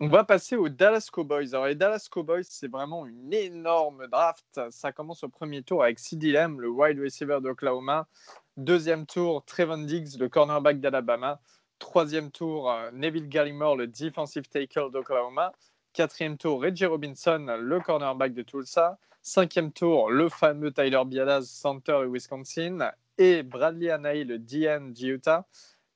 On 0.00 0.08
va 0.08 0.24
passer 0.24 0.56
aux 0.56 0.68
Dallas 0.68 1.08
Cowboys. 1.12 1.54
Alors, 1.54 1.66
les 1.66 1.76
Dallas 1.76 2.08
Cowboys, 2.10 2.42
c'est 2.42 2.66
vraiment 2.66 3.06
une 3.06 3.32
énorme 3.32 4.08
draft. 4.08 4.60
Ça 4.70 4.90
commence 4.90 5.22
au 5.22 5.28
premier 5.28 5.62
tour 5.62 5.84
avec 5.84 6.00
CeeDee 6.00 6.32
Lamb, 6.32 6.60
le 6.60 6.68
wide 6.68 6.98
receiver 6.98 7.38
d'Oklahoma. 7.40 8.08
Deuxième 8.56 9.04
tour, 9.04 9.44
Trevon 9.44 9.78
Diggs, 9.78 10.16
le 10.16 10.28
cornerback 10.28 10.78
d'Alabama. 10.78 11.40
Troisième 11.80 12.30
tour, 12.30 12.70
euh, 12.70 12.88
Neville 12.92 13.28
Gallimore, 13.28 13.76
le 13.76 13.88
defensive 13.88 14.48
tackle 14.48 14.92
d'Oklahoma. 14.92 15.52
Quatrième 15.92 16.38
tour, 16.38 16.62
Reggie 16.62 16.86
Robinson, 16.86 17.56
le 17.58 17.80
cornerback 17.80 18.32
de 18.32 18.42
Tulsa. 18.42 18.96
Cinquième 19.22 19.72
tour, 19.72 20.08
le 20.08 20.28
fameux 20.28 20.72
Tyler 20.72 21.02
Biadasz, 21.04 21.46
center 21.46 21.98
de 22.02 22.06
Wisconsin. 22.06 22.92
Et 23.18 23.42
Bradley 23.42 23.90
Anae, 23.90 24.22
le 24.22 24.38
DN 24.38 24.92
d'Utah. 24.92 25.46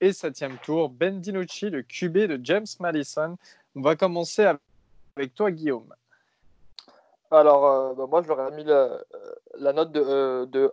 Et 0.01 0.13
septième 0.13 0.59
tour, 0.59 0.89
Ben 0.89 1.21
DiNucci, 1.21 1.71
le 1.71 1.83
QB 1.83 2.27
de 2.27 2.41
James 2.43 2.67
Madison. 2.81 3.37
On 3.77 3.83
va 3.83 3.95
commencer 3.95 4.51
avec 5.17 5.33
toi, 5.37 5.53
Guillaume. 5.53 5.95
Alors, 7.31 7.67
euh, 7.67 7.95
bah, 7.95 8.07
moi, 8.11 8.23
je 8.23 8.29
leur 8.29 8.53
ai 8.53 8.57
mis 8.57 8.65
la, 8.65 9.73
note 9.73 9.93
de, 9.93 10.01
euh, 10.01 10.47
de. 10.47 10.73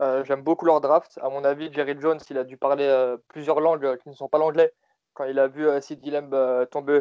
Euh, 0.00 0.24
j'aime 0.24 0.42
beaucoup 0.42 0.64
leur 0.64 0.80
draft. 0.80 1.18
À 1.22 1.28
mon 1.28 1.44
avis, 1.44 1.72
Jerry 1.72 1.96
Jones, 2.00 2.20
il 2.30 2.38
a 2.38 2.44
dû 2.44 2.56
parler 2.56 3.16
plusieurs 3.28 3.60
langues 3.60 3.98
qui 3.98 4.08
ne 4.08 4.14
sont 4.14 4.28
pas 4.28 4.38
l'anglais 4.38 4.72
quand 5.14 5.24
il 5.24 5.38
a 5.38 5.46
vu 5.46 5.68
Sid 5.80 6.04
Lamb 6.06 6.34
tomber 6.70 7.00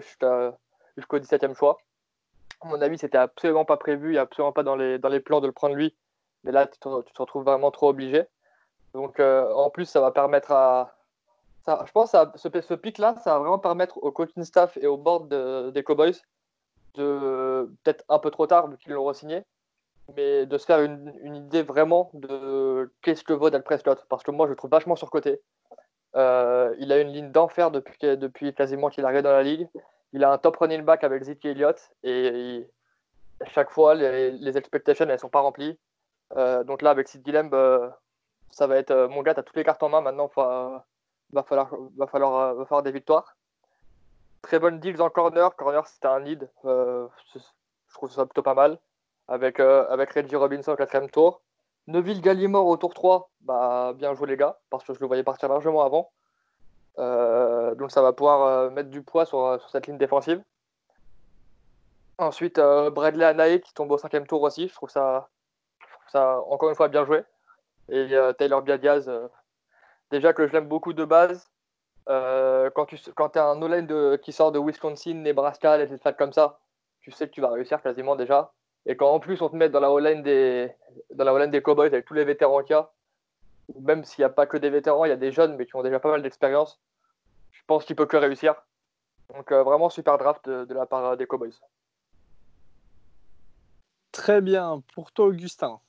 jusqu'au 0.98 1.20
17e 1.20 1.56
choix. 1.56 1.78
À 2.60 2.68
mon 2.68 2.82
avis, 2.82 2.98
c'était 2.98 3.18
absolument 3.18 3.66
pas 3.66 3.78
prévu, 3.78 4.10
il 4.10 4.12
n'y 4.12 4.18
a 4.18 4.22
absolument 4.22 4.52
pas 4.52 4.64
dans 4.64 4.76
les, 4.76 5.20
plans 5.20 5.40
de 5.40 5.48
le 5.48 5.54
prendre 5.54 5.76
lui. 5.76 5.96
Mais 6.44 6.52
là, 6.52 6.68
tu 6.68 6.78
te, 6.80 6.90
retrouves 6.90 7.46
vraiment 7.46 7.72
trop 7.72 7.90
obligé. 7.90 8.26
Donc, 8.94 9.20
en 9.20 9.70
plus, 9.70 9.86
ça 9.86 10.02
va 10.02 10.12
permettre 10.12 10.52
à, 10.52 10.94
je 11.68 11.92
pense 11.92 12.12
que 12.12 12.18
ce, 12.38 12.50
ce 12.62 12.74
pic-là, 12.74 13.16
ça 13.24 13.34
va 13.34 13.40
vraiment 13.40 13.60
permettre 13.60 13.98
au 14.04 14.12
coaching 14.12 14.44
staff 14.44 14.78
et 14.78 14.88
au 14.88 14.98
board 14.98 15.30
des 15.74 15.84
Cowboys 15.84 16.16
de, 16.96 17.72
peut-être 17.84 18.04
un 18.10 18.20
peu 18.20 18.32
trop 18.32 18.48
tard 18.48 18.68
vu 18.68 18.78
qu'ils 18.78 18.94
l'ont 18.94 19.06
re-signé, 19.06 19.44
mais 20.16 20.46
de 20.46 20.58
se 20.58 20.66
faire 20.66 20.82
une, 20.82 21.36
idée 21.36 21.64
vraiment 21.64 22.12
de 22.14 22.92
qu'est-ce 23.02 23.24
que 23.24 23.34
vaut 23.34 23.50
Dak 23.50 23.64
Prescott. 23.64 24.06
Parce 24.10 24.24
que 24.24 24.32
moi, 24.32 24.46
je 24.48 24.52
le 24.52 24.56
trouve 24.56 24.72
vachement 24.72 24.96
surcoté. 24.96 25.42
Euh, 26.16 26.76
il 26.80 26.92
a 26.92 27.00
une 27.00 27.10
ligne 27.10 27.32
d'enfer 27.32 27.72
depuis, 27.72 28.54
quasiment 28.54 28.90
qu'il 28.90 29.04
est 29.04 29.08
arrivé 29.08 29.22
dans 29.22 29.32
la 29.32 29.44
ligue. 29.44 29.68
Il 30.14 30.24
a 30.24 30.32
un 30.32 30.38
top 30.38 30.58
running 30.58 30.82
back 30.82 31.04
avec 31.04 31.24
Zeke 31.24 31.46
Elliott 31.46 31.80
et, 32.04 32.68
à 33.40 33.46
chaque 33.46 33.72
fois, 33.72 33.96
les, 33.96 34.58
expectations, 34.58 35.06
elles 35.08 35.20
sont 35.20 35.30
pas 35.30 35.42
remplies. 35.42 35.78
Euh, 36.36 36.64
donc 36.64 36.82
là, 36.82 36.90
avec 36.90 37.08
Sid 37.08 37.26
Gillemb, 37.26 37.54
euh, 37.54 37.90
ça 38.52 38.68
va 38.68 38.78
être 38.78 39.08
mon 39.10 39.22
gars, 39.22 39.34
tu 39.34 39.44
toutes 39.44 39.56
les 39.56 39.64
cartes 39.64 39.84
en 39.84 39.90
main. 39.90 40.02
Maintenant, 40.02 40.30
va 41.34 41.44
falloir, 41.44 41.74
va 41.98 42.08
falloir, 42.08 42.58
euh, 42.60 42.64
va 42.64 42.82
des 42.82 42.92
victoires. 42.92 43.36
Très 44.42 44.60
bonne 44.60 44.80
deals 44.80 45.02
en 45.02 45.10
corner. 45.10 45.56
Corner, 45.56 45.86
c'était 45.88 46.08
un. 46.08 46.24
Euh, 46.66 47.08
je 47.34 47.94
trouve 47.94 48.12
ça 48.12 48.26
plutôt 48.26 48.42
pas 48.42 48.54
mal. 48.54 48.80
Avec, 49.32 49.60
euh, 49.60 49.88
avec 49.90 50.12
Reggie 50.12 50.36
Robinson 50.36 50.74
au 50.74 50.76
quatrième 50.76 51.10
tour. 51.10 51.42
Neville 51.88 52.22
Gallimore 52.22 52.68
au 52.68 52.78
tour 52.78 52.94
3. 52.94 53.30
Bah, 53.42 53.94
bien 53.96 54.14
joué, 54.14 54.28
les 54.28 54.38
gars, 54.38 54.60
parce 54.70 54.84
que 54.84 54.94
je 54.94 55.00
le 55.00 55.08
voyais 55.08 55.24
partir 55.24 55.50
largement 55.50 55.84
avant. 55.84 56.12
donc, 56.98 57.92
ça 57.92 58.02
va 58.02 58.14
pouvoir 58.14 58.70
mettre 58.72 58.90
du 58.90 59.02
poids 59.02 59.26
sur, 59.26 59.60
cette 59.72 59.88
ligne 59.88 59.98
défensive. 59.98 60.44
Ensuite, 62.18 62.60
Bradley 62.60 63.26
Anae 63.26 63.60
qui 63.60 63.74
tombe 63.74 63.92
au 63.92 63.98
cinquième 63.98 64.28
tour 64.28 64.42
aussi. 64.44 64.68
Je 64.68 64.76
trouve 64.76 64.90
ça, 64.90 65.30
encore 66.14 66.70
une 66.70 66.76
fois 66.76 66.90
bien 66.90 67.06
joué. 67.06 67.24
Et 67.90 68.14
Taylor 68.38 68.62
Biadiaz, 68.62 69.10
Déjà 70.12 70.34
que 70.34 70.46
je 70.46 70.52
l'aime 70.52 70.68
beaucoup 70.68 70.94
de 70.94 71.06
base. 71.06 71.50
Euh, 72.10 72.70
quand 72.72 72.86
tu 72.86 72.98
quand 73.16 73.38
as 73.38 73.46
un 73.46 73.62
O-line 73.62 74.18
qui 74.20 74.34
sort 74.34 74.52
de 74.52 74.60
Wisconsin, 74.60 75.14
Nebraska, 75.14 75.78
les 75.78 75.98
stades 75.98 76.18
comme 76.18 76.34
ça, 76.34 76.60
tu 77.00 77.12
sais 77.12 77.28
que 77.28 77.34
tu 77.34 77.42
vas 77.42 77.50
réussir 77.50 77.82
quasiment 77.82 78.16
déjà. 78.16 78.52
Et 78.86 78.96
quand 78.96 79.12
en 79.12 79.20
plus 79.20 79.42
on 79.42 79.50
te 79.50 79.56
met 79.56 79.70
dans 79.70 79.80
la 79.80 79.92
O-line 79.92 80.24
des, 80.24 80.72
dans 81.14 81.24
la 81.24 81.48
des 81.48 81.62
Cowboys 81.62 81.88
avec 81.88 82.06
tous 82.06 82.14
les 82.14 82.26
vétérans 82.26 82.64
qu'il 82.64 82.76
y 82.76 82.80
a, 82.80 82.92
même 83.80 84.04
s'il 84.04 84.22
n'y 84.22 84.26
a 84.26 84.30
pas 84.30 84.48
que 84.48 84.58
des 84.58 84.70
vétérans, 84.70 85.06
il 85.06 85.10
y 85.10 85.14
a 85.14 85.18
des 85.18 85.32
jeunes 85.32 85.56
mais 85.56 85.66
qui 85.66 85.76
ont 85.76 85.84
déjà 85.84 86.00
pas 86.00 86.12
mal 86.12 86.24
d'expérience, 86.24 86.82
je 87.52 87.62
pense 87.68 87.86
qu'il 87.86 87.96
peut 87.96 88.06
que 88.06 88.18
réussir. 88.18 88.56
Donc 89.34 89.52
euh, 89.52 89.64
vraiment 89.64 89.90
super 89.90 90.18
draft 90.18 90.50
de, 90.50 90.74
la 90.74 90.86
part 90.86 91.16
des 91.16 91.26
Cowboys. 91.26 91.54
Très 94.12 94.42
bien. 94.42 94.84
Pour 94.94 95.12
toi, 95.12 95.28
Augustin 95.28 95.80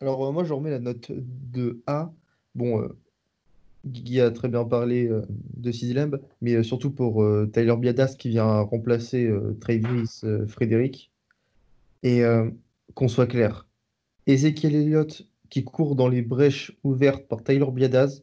Alors 0.00 0.26
euh, 0.26 0.32
moi, 0.32 0.44
je 0.44 0.52
remets 0.52 0.70
la 0.70 0.78
note 0.78 1.10
de 1.10 1.80
A. 1.86 2.10
Bon, 2.54 2.86
Guy 3.86 4.20
a 4.20 4.30
très 4.30 4.48
bien 4.48 4.64
parlé 4.64 5.06
euh, 5.06 5.22
de 5.56 5.94
Lamb, 5.94 6.20
mais 6.40 6.54
euh, 6.54 6.62
surtout 6.62 6.90
pour 6.90 7.22
euh, 7.22 7.50
Tyler 7.52 7.76
Biadas 7.76 8.14
qui 8.18 8.28
vient 8.28 8.60
remplacer 8.60 9.30
Travis 9.60 10.22
Frédéric. 10.48 11.10
Et 12.02 12.22
qu'on 12.94 13.08
soit 13.08 13.26
clair, 13.26 13.66
Ezekiel 14.26 14.74
Elliott 14.74 15.26
qui 15.50 15.64
court 15.64 15.96
dans 15.96 16.08
les 16.08 16.22
brèches 16.22 16.72
ouvertes 16.82 17.26
par 17.28 17.42
Tyler 17.42 17.70
Biadas, 17.70 18.22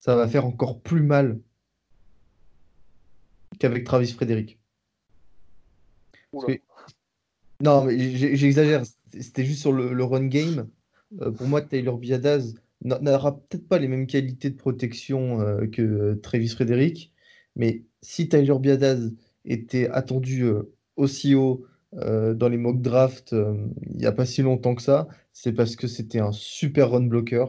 ça 0.00 0.16
va 0.16 0.26
faire 0.28 0.46
encore 0.46 0.80
plus 0.80 1.02
mal 1.02 1.40
qu'avec 3.58 3.84
Travis 3.84 4.12
Frédéric. 4.12 4.58
Non, 7.60 7.84
mais 7.84 7.98
j'exagère. 8.16 8.82
C'était 9.12 9.44
juste 9.44 9.60
sur 9.60 9.72
le, 9.72 10.04
run 10.04 10.26
game. 10.26 10.68
pour 11.36 11.46
moi, 11.46 11.60
Taylor 11.60 11.98
Biadas, 11.98 12.54
n'aura 12.84 13.38
peut-être 13.38 13.68
pas 13.68 13.78
les 13.78 13.88
mêmes 13.88 14.06
qualités 14.06 14.50
de 14.50 14.56
protection 14.56 15.40
euh, 15.40 15.66
que 15.66 15.82
euh, 15.82 16.14
Travis 16.16 16.48
Frederick, 16.48 17.12
mais 17.56 17.84
si 18.00 18.28
Tyler 18.28 18.58
Biadaz 18.58 19.12
était 19.44 19.88
attendu 19.88 20.42
euh, 20.42 20.74
aussi 20.96 21.34
haut 21.34 21.64
euh, 21.94 22.34
dans 22.34 22.48
les 22.48 22.56
mock 22.56 22.80
drafts 22.80 23.32
euh, 23.32 23.66
il 23.90 23.98
n'y 23.98 24.06
a 24.06 24.12
pas 24.12 24.24
si 24.24 24.42
longtemps 24.42 24.74
que 24.74 24.82
ça, 24.82 25.08
c'est 25.32 25.52
parce 25.52 25.76
que 25.76 25.86
c'était 25.86 26.20
un 26.20 26.32
super 26.32 26.90
run 26.90 27.02
blocker. 27.06 27.46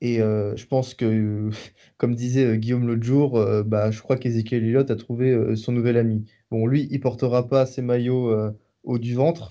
Et 0.00 0.20
euh, 0.20 0.56
je 0.56 0.66
pense 0.66 0.94
que, 0.94 1.50
comme 1.98 2.14
disait 2.14 2.58
Guillaume 2.58 2.86
l'autre 2.86 3.02
jour, 3.02 3.44
bah, 3.64 3.90
je 3.90 4.00
crois 4.02 4.16
qu'Ezekiel 4.16 4.64
Elliott 4.64 4.90
a 4.90 4.96
trouvé 4.96 5.56
son 5.56 5.72
nouvel 5.72 5.96
ami. 5.96 6.24
Bon, 6.50 6.66
lui, 6.66 6.88
il 6.90 7.00
portera 7.00 7.48
pas 7.48 7.66
ses 7.66 7.82
maillots 7.82 8.34
haut 8.82 8.98
du 8.98 9.14
ventre. 9.14 9.50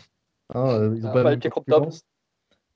Hein, 0.53 0.93
ils 0.95 1.05
ont 1.05 1.09
Ah, 1.09 1.13
pas 1.13 1.23
pas 1.23 1.35
les. 1.35 1.49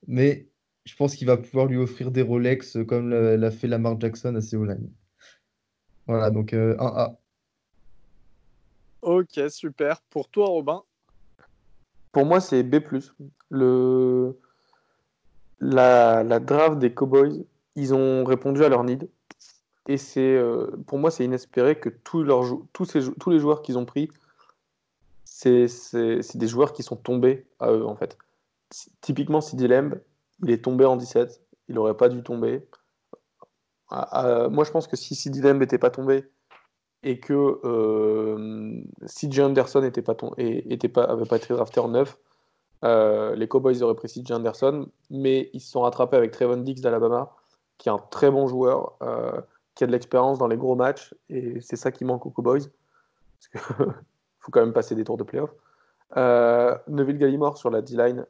Mais 0.08 0.48
je 0.86 0.96
pense 0.96 1.16
qu'il 1.16 1.28
va 1.28 1.36
pouvoir 1.36 1.66
lui 1.66 1.78
offrir 1.78 2.12
des 2.12 2.22
Rolex 2.22 2.78
comme 2.88 3.10
l'a 3.10 3.36
l'a 3.36 3.52
fait 3.52 3.68
Lamar 3.68 4.00
Jackson 4.00 4.36
à 4.36 4.42
ses 4.42 4.56
O-line. 4.56 4.90
Voilà, 6.08 6.30
donc 6.30 6.54
euh, 6.54 6.76
1A. 6.78 7.18
Ok, 9.02 9.40
super. 9.50 10.02
Pour 10.10 10.30
toi, 10.30 10.48
Robin 10.48 10.84
Pour 12.16 12.26
moi, 12.26 12.40
c'est 12.40 12.64
B+. 12.64 12.78
Le... 13.50 14.40
La, 15.60 16.24
la 16.24 16.40
draft 16.40 16.80
des 16.80 16.94
Cowboys, 16.94 17.46
ils 17.76 17.94
ont 17.94 18.24
répondu 18.24 18.64
à 18.64 18.70
leur 18.70 18.86
need. 18.86 19.10
Et 19.90 19.98
euh, 20.16 20.72
pour 20.88 20.98
moi, 20.98 21.12
c'est 21.12 21.26
inespéré 21.26 21.78
que 21.78 21.90
tous, 21.90 22.24
leurs 22.24 22.46
tous, 22.72 22.94
les 23.28 23.40
joueurs 23.40 23.62
qu'ils 23.62 23.78
ont 23.78 23.84
pris, 23.84 24.10
c'est 25.26 25.68
des 25.94 26.48
joueurs 26.48 26.72
qui 26.72 26.84
sont 26.84 26.96
tombés 26.96 27.46
à 27.60 27.74
eux, 27.74 27.86
en 27.86 27.98
fait. 27.98 28.18
Typiquement, 29.02 29.42
Sidi 29.42 29.68
Lamb, 29.68 30.00
il 30.42 30.52
est 30.52 30.64
tombé 30.64 30.86
en 30.86 30.96
17. 30.96 31.42
Il 31.68 31.76
n'aurait 31.76 31.98
pas 31.98 32.08
dû 32.08 32.24
tomber. 32.24 32.66
Moi, 33.92 34.64
je 34.64 34.72
pense 34.72 34.88
que 34.88 34.96
si 34.96 35.16
Sidi 35.16 35.42
Lamb 35.42 35.60
n'était 35.60 35.80
pas 35.80 35.90
tombé 35.90 36.30
et 37.06 37.20
que 37.20 37.60
euh, 37.64 38.82
CJ 39.06 39.40
Anderson 39.42 39.82
n'était 39.82 40.02
pas, 40.02 40.16
était 40.38 40.90
pas, 40.90 41.16
été 41.34 41.54
drafté 41.54 41.80
en 41.80 41.90
9, 41.90 42.18
euh, 42.84 43.36
les 43.36 43.48
Cowboys 43.48 43.84
auraient 43.84 43.96
pris 43.96 44.08
CJ 44.08 44.32
Anderson, 44.32 44.90
mais 45.12 45.52
ils 45.54 45.62
se 45.62 45.70
sont 45.70 45.82
rattrapés 45.82 46.18
avec 46.18 46.32
Trevon 46.32 46.58
Dix 46.58 46.82
d'Alabama, 46.82 47.32
qui 47.78 47.90
est 47.90 47.92
un 47.92 48.00
très 48.10 48.32
bon 48.32 48.48
joueur, 48.48 48.98
euh, 49.04 49.40
qui 49.76 49.84
a 49.84 49.88
de 49.88 49.92
l'expérience 49.92 50.40
dans 50.40 50.48
les 50.48 50.58
gros 50.58 50.76
matchs, 50.76 51.14
et 51.30 51.62
c'est 51.62 51.76
ça 51.76 51.92
qui 51.92 52.06
manque 52.06 52.26
aux 52.26 52.32
Cowboys, 52.32 52.64
parce 53.38 53.48
qu'il 53.50 53.62
faut 54.40 54.52
quand 54.52 54.62
même 54.62 54.74
passer 54.74 54.96
des 54.96 55.04
tours 55.04 55.18
de 55.18 55.24
playoff. 55.24 55.54
Neville 56.88 57.20
Gallimore 57.20 57.60
sur 57.60 57.70
la 57.70 57.84
D-line, 57.84 58.26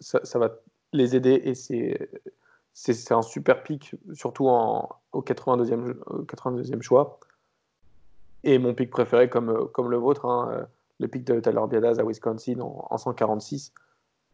ça, 0.00 0.38
va 0.40 0.50
les 0.92 1.14
aider, 1.14 1.40
et 1.44 1.54
c'est 1.54 3.12
un 3.12 3.22
super 3.22 3.62
pick, 3.62 3.94
surtout 4.14 4.48
en, 4.48 4.88
au 5.12 5.22
82e, 5.22 5.94
au 6.06 6.22
82e 6.24 6.82
choix. 6.82 7.20
Et 8.44 8.58
mon 8.58 8.74
pick 8.74 8.90
préféré, 8.90 9.28
comme, 9.28 9.50
euh, 9.50 9.64
comme 9.66 9.90
le 9.90 9.96
vôtre, 9.96 10.26
hein, 10.26 10.50
euh, 10.52 10.64
le 11.00 11.08
pick 11.08 11.24
de 11.24 11.40
Tyler 11.40 11.60
Biadasz 11.68 11.98
à 11.98 12.04
Wisconsin 12.04 12.60
en, 12.60 12.86
en 12.88 12.98
146, 12.98 13.72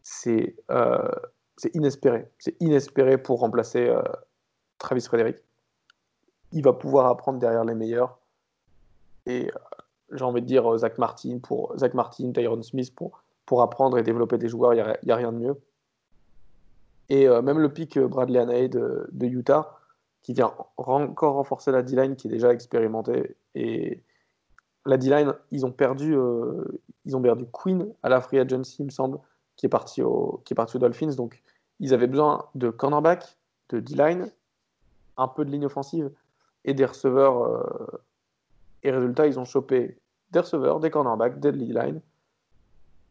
c'est 0.01 0.55
euh, 0.71 1.09
inespéré. 1.73 2.29
C'est 2.37 2.55
inespéré 2.61 3.17
pour 3.17 3.39
remplacer 3.39 3.87
euh, 3.87 4.01
Travis 4.77 5.01
Frederick. 5.01 5.37
Il 6.51 6.63
va 6.63 6.73
pouvoir 6.73 7.07
apprendre 7.07 7.39
derrière 7.39 7.65
les 7.65 7.75
meilleurs. 7.75 8.19
Et 9.25 9.49
j'ai 10.11 10.23
envie 10.23 10.41
de 10.41 10.45
dire 10.45 10.77
Zach 10.77 10.99
Martin, 10.99 11.39
pour, 11.39 11.75
Zach 11.77 11.95
Martin, 11.95 12.31
Tyron 12.31 12.61
Smith, 12.61 12.93
pour, 12.93 13.23
pour 13.47 13.63
apprendre 13.63 13.97
et 13.97 14.03
développer 14.03 14.37
des 14.37 14.47
joueurs, 14.47 14.75
il 14.75 14.83
n'y 15.03 15.11
a, 15.11 15.15
rien 15.15 15.31
de 15.31 15.37
mieux. 15.37 15.59
Et 17.09 17.27
même 17.27 17.57
le 17.57 17.71
euh, 17.97 18.07
Bradley 18.07 18.39
Anae 18.39 18.67
de, 18.67 19.07
de 19.11 19.25
Utah, 19.25 19.79
qui 20.25 20.33
vient 20.33 20.55
encore 20.77 21.35
renforcer 21.35 21.71
la 21.71 21.83
D-line 21.83 22.15
qui 22.15 22.25
est 22.27 22.31
déjà 22.31 22.51
expérimentée. 22.51 23.35
Et 23.53 24.01
la 24.87 24.97
D-line, 24.97 25.35
ils 25.51 25.67
ont 25.67 25.71
perdu, 25.71 26.17
euh, 26.17 26.63
ils 27.05 27.15
ont 27.15 27.21
perdu 27.21 27.45
Queen 27.53 27.93
à 28.01 28.09
la 28.09 28.19
free 28.21 28.39
agency, 28.39 28.77
il 28.79 28.85
me 28.85 28.89
semble, 28.89 29.19
qui 29.55 29.67
est 29.67 29.69
parti 29.69 30.01
au, 30.01 30.41
qui 30.43 30.53
est 30.53 30.55
parti 30.55 30.77
aux 30.77 30.79
Dolphins. 30.79 31.13
Donc, 31.13 31.43
ils 31.79 31.93
avaient 31.93 32.07
besoin 32.07 32.43
de 32.55 32.71
cornerback, 32.71 33.37
de 33.69 33.79
D-line, 33.79 34.31
un 35.17 35.27
peu 35.27 35.45
de 35.45 35.51
ligne 35.51 35.67
offensive 35.67 36.09
et 36.63 36.73
des 36.73 36.85
receveurs. 36.85 37.43
euh, 37.43 38.01
et 38.81 38.89
résultat, 38.89 39.27
ils 39.27 39.37
ont 39.37 39.45
chopé 39.45 39.99
des 40.31 40.39
receveurs, 40.39 40.79
des 40.79 40.89
cornerbacks, 40.89 41.39
des 41.39 41.51
D-line. 41.51 42.01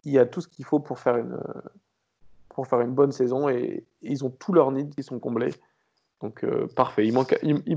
Il 0.02 0.10
y 0.10 0.18
a 0.18 0.26
tout 0.26 0.40
ce 0.40 0.48
qu'il 0.48 0.64
faut 0.64 0.80
pour 0.80 0.98
faire 0.98 1.16
une, 1.16 1.38
pour 2.48 2.66
faire 2.66 2.80
une 2.80 2.92
bonne 2.92 3.12
saison 3.12 3.48
et, 3.48 3.54
et 4.02 4.10
ils 4.10 4.24
ont 4.24 4.30
tous 4.30 4.52
leurs 4.52 4.72
needs 4.72 4.90
qui 4.90 5.04
sont 5.04 5.20
comblés. 5.20 5.54
Donc 6.24 6.42
euh, 6.42 6.66
parfait. 6.74 7.06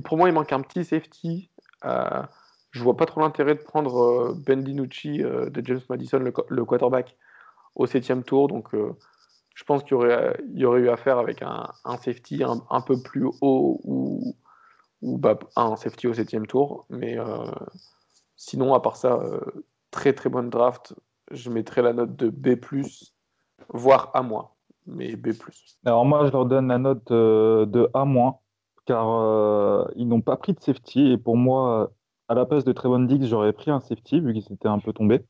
Pour 0.06 0.18
moi, 0.18 0.30
il 0.30 0.34
manque 0.34 0.54
un 0.54 0.62
petit 0.62 0.86
safety. 0.86 1.52
Euh, 1.84 2.24
je 2.72 2.82
vois 2.82 2.96
pas 2.96 3.06
trop 3.06 3.20
l'intérêt 3.20 3.56
de 3.56 3.62
prendre 3.62 4.02
euh, 4.02 4.34
Ben 4.38 4.64
DiNucci 4.64 5.18
de 5.18 5.62
James 5.66 5.82
Madison, 5.90 6.20
le, 6.20 6.66
quarterback, 6.66 7.18
au 7.76 7.88
septième 7.88 8.24
tour. 8.24 8.48
Donc 8.48 8.70
je 8.74 9.64
pense 9.66 9.84
qu'il 9.84 9.92
y 9.92 9.96
aurait, 9.96 10.40
y 10.54 10.64
aurait 10.64 10.80
eu 10.80 10.90
affaire 10.90 11.18
avec 11.18 11.42
un, 11.42 11.70
safety 12.02 12.42
un, 12.46 12.82
peu 12.82 13.02
plus 13.02 13.28
haut 13.42 13.82
ou, 13.84 14.34
bah, 15.02 15.38
un 15.58 15.76
safety 15.76 16.08
au 16.08 16.14
septième 16.14 16.48
tour. 16.48 16.86
Mais 16.90 17.18
sinon, 18.38 18.74
à 18.74 18.80
part 18.80 18.96
ça, 18.96 19.20
très 19.92 20.14
très 20.14 20.30
bonne 20.30 20.50
draft. 20.50 20.96
Je 21.32 21.50
mettrais 21.50 21.82
la 21.82 21.92
note 21.92 22.16
de 22.16 22.30
B+, 22.30 22.58
voire 23.74 24.12
A-, 24.14 24.24
mais 24.88 25.16
B+. 25.16 25.32
Alors 25.86 26.06
moi, 26.06 26.26
je 26.26 26.32
leur 26.32 26.46
donne 26.46 26.68
la 26.68 26.78
note 26.78 27.12
euh, 27.12 27.66
de 27.66 27.90
A-, 27.94 28.40
car 28.86 29.10
euh, 29.10 29.86
ils 29.96 30.08
n'ont 30.08 30.22
pas 30.22 30.38
pris 30.38 30.54
de 30.54 30.60
safety. 30.60 31.12
Et 31.12 31.18
pour 31.18 31.38
moi, 31.38 31.92
à 32.28 32.34
la 32.34 32.46
place 32.46 32.64
de 32.64 32.72
Trevon 32.72 33.02
Diggs, 33.02 33.26
j'aurais 33.26 33.54
pris 33.54 33.72
un 33.72 33.80
safety, 33.80 34.22
vu 34.22 34.34
qu'il 34.34 34.44
s'était 34.44 34.68
un 34.68 34.80
peu 34.80 34.94
tombé. 34.94 35.24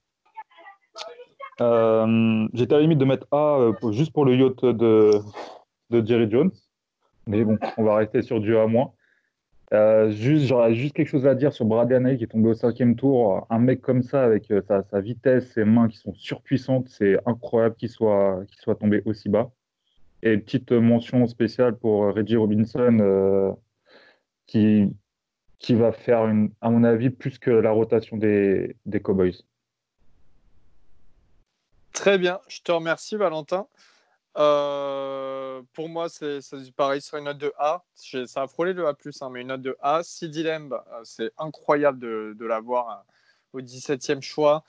Euh, 1.60 2.48
J'étais 2.54 2.76
à 2.76 2.78
la 2.78 2.84
limite 2.84 3.00
de 3.00 3.06
mettre 3.06 3.28
A 3.32 3.72
juste 3.92 4.14
pour 4.14 4.26
le 4.26 4.36
yacht 4.36 4.64
de, 4.64 5.12
de 5.90 6.06
Jerry 6.06 6.30
Jones. 6.30 6.52
Mais 7.26 7.44
bon, 7.44 7.58
on 7.78 7.84
va 7.84 7.96
rester 7.96 8.22
sur 8.22 8.40
du 8.40 8.56
A-. 8.56 8.68
Euh, 9.74 10.12
juste, 10.12 10.46
j'aurais 10.46 10.74
juste 10.74 10.96
quelque 10.96 11.10
chose 11.10 11.28
à 11.28 11.36
dire 11.36 11.52
sur 11.52 11.66
Anae 11.78 12.16
qui 12.16 12.24
est 12.24 12.28
tombé 12.28 12.50
au 12.50 12.54
cinquième 12.54 12.96
tour. 12.96 13.46
Un 13.50 13.60
mec 13.60 13.82
comme 13.82 14.02
ça, 14.02 14.24
avec 14.24 14.50
euh, 14.52 14.62
sa, 14.62 15.02
vitesse, 15.02 15.52
ses 15.52 15.66
mains 15.66 15.90
qui 15.90 15.98
sont 15.98 16.14
surpuissantes, 16.16 16.88
c'est 16.90 17.18
incroyable 17.26 17.76
qu'il 17.76 17.90
soit, 17.90 18.46
tombé 18.80 19.02
aussi 19.06 19.30
bas. 19.30 19.52
Et 20.24 20.38
petite 20.38 20.72
mention 20.72 21.28
spéciale 21.28 21.78
pour 21.78 22.06
euh, 22.06 22.12
Reggie 22.12 22.38
Robinson, 22.38 23.56
qui, 24.46 24.94
va 25.70 25.92
faire, 25.92 26.34
à 26.62 26.70
mon 26.70 26.84
avis, 26.84 27.10
plus 27.10 27.38
que 27.38 27.52
la 27.52 27.72
rotation 27.72 28.18
des 28.18 28.76
Cowboys. 29.04 29.44
Très 31.92 32.18
bien, 32.18 32.40
je 32.48 32.62
te 32.62 32.72
remercie 32.72 33.16
Valentin. 33.16 33.68
Euh, 34.38 35.62
pour 35.74 35.90
moi, 35.90 36.10
c'est 36.10 36.40
pareil 36.76 37.02
sur 37.02 37.18
une 37.18 37.26
note 37.26 37.40
de 37.40 37.54
A. 37.58 37.84
Ça 38.26 38.44
a 38.44 38.48
frôlé 38.48 38.74
le 38.74 38.88
A, 38.88 38.96
hein, 39.22 39.30
mais 39.32 39.42
une 39.42 39.48
note 39.48 39.62
de 39.62 39.76
A. 39.82 40.04
Sidi 40.04 40.44
Lamb, 40.44 40.74
euh, 40.74 41.02
c'est 41.04 41.32
incroyable 41.38 42.00
de, 42.00 42.36
de 42.38 42.46
l'avoir 42.46 42.90
euh, 42.90 43.04
au 43.54 43.62
17e 43.62 44.22
choix. 44.22 44.64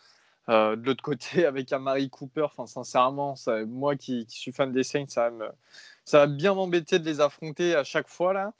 De 0.48 0.82
l'autre 0.86 1.02
côté, 1.02 1.44
avec 1.46 1.70
Amari 1.74 2.08
Cooper, 2.08 2.44
enfin, 2.44 2.66
sincèrement, 2.66 3.34
moi 3.66 3.96
qui, 3.96 4.24
suis 4.30 4.52
fan 4.52 4.72
des 4.72 4.82
Saints, 4.82 5.04
ça 5.08 5.30
me- 5.30 5.50
va 6.10 6.26
bien 6.26 6.54
m'embêter 6.54 6.98
de 6.98 7.04
les 7.04 7.20
affronter 7.20 7.74
à 7.74 7.84
chaque 7.84 8.08
fois. 8.08 8.32
là. 8.32 8.54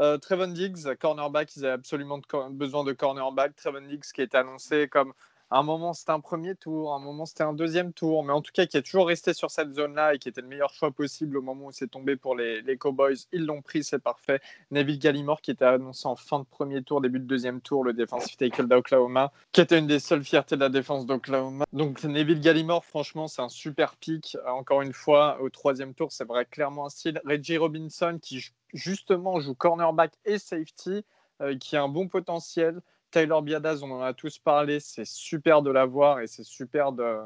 Euh, 0.00 0.18
Trevon 0.18 0.48
Diggs, 0.48 0.94
cornerback, 1.00 1.56
ils 1.56 1.64
avaient 1.64 1.74
absolument 1.74 2.20
besoin 2.50 2.84
de 2.84 2.92
cornerback. 2.92 3.56
Trevon 3.56 3.80
Diggs 3.82 4.04
qui 4.14 4.20
a 4.20 4.24
été 4.24 4.36
annoncé 4.36 4.88
comme 4.88 5.12
un 5.50 5.62
moment 5.62 5.92
c'était 5.94 6.12
un 6.12 6.20
premier 6.20 6.54
tour, 6.54 6.94
un 6.94 6.98
moment 6.98 7.24
c'était 7.24 7.42
un 7.44 7.52
deuxième 7.54 7.92
tour, 7.92 8.22
mais 8.24 8.32
en 8.32 8.42
tout 8.42 8.52
cas 8.52 8.66
qui 8.66 8.76
est 8.76 8.82
toujours 8.82 9.06
resté 9.06 9.32
sur 9.32 9.50
cette 9.50 9.72
zone-là 9.72 10.14
et 10.14 10.18
qui 10.18 10.28
était 10.28 10.42
le 10.42 10.46
meilleur 10.46 10.72
choix 10.74 10.90
possible 10.90 11.38
au 11.38 11.42
moment 11.42 11.66
où 11.66 11.72
c'est 11.72 11.86
tombé 11.88 12.16
pour 12.16 12.36
les, 12.36 12.62
Cowboys. 12.76 13.16
Ils 13.32 13.46
l'ont 13.46 13.62
pris, 13.62 13.82
c'est 13.82 13.98
parfait. 13.98 14.40
Neville 14.70 14.98
Gallimore 14.98 15.40
qui 15.40 15.50
était 15.50 15.64
annoncé 15.64 16.06
en 16.06 16.16
fin 16.16 16.40
de 16.40 16.44
premier 16.44 16.82
tour, 16.82 17.00
début 17.00 17.18
de 17.18 17.24
deuxième 17.24 17.60
tour, 17.60 17.82
le 17.82 17.92
defensive 17.94 18.36
tackle 18.36 18.66
d'Oklahoma, 18.68 19.32
qui 19.52 19.60
était 19.62 19.78
une 19.78 19.86
des 19.86 20.00
seules 20.00 20.24
fiertés 20.24 20.56
de 20.56 20.60
la 20.60 20.68
défense 20.68 21.06
d'Oklahoma. 21.06 21.64
Donc 21.72 22.04
Neville 22.04 22.40
Gallimore, 22.40 22.84
franchement, 22.84 23.26
c'est 23.26 23.42
un 23.42 23.48
super 23.48 23.96
pick. 23.96 24.36
Euh, 24.46 24.50
Encore 24.50 24.82
une 24.82 24.92
fois, 24.92 25.40
au 25.40 25.48
troisième 25.48 25.94
tour, 25.94 26.12
c'est 26.12 26.26
vrai 26.26 26.44
clairement 26.44 26.86
un 26.86 26.90
style. 26.90 27.20
Reggie 27.24 27.56
Robinson 27.56 28.18
qui 28.20 28.40
ju- 28.40 28.52
justement 28.74 29.40
joue 29.40 29.54
cornerback 29.54 30.12
et 30.24 30.38
safety, 30.38 31.04
euh, 31.40 31.56
qui 31.56 31.76
a 31.76 31.82
un 31.82 31.88
bon 31.88 32.08
potentiel. 32.08 32.80
Tyler 33.10 33.38
Biadasz, 33.42 33.82
on 33.82 33.90
en 33.90 34.02
a 34.02 34.12
tous 34.12 34.38
parlé, 34.38 34.80
c'est 34.80 35.06
super 35.06 35.62
de 35.62 35.70
l'avoir 35.70 36.20
et 36.20 36.26
c'est 36.26 36.44
super 36.44 36.92
de, 36.92 37.16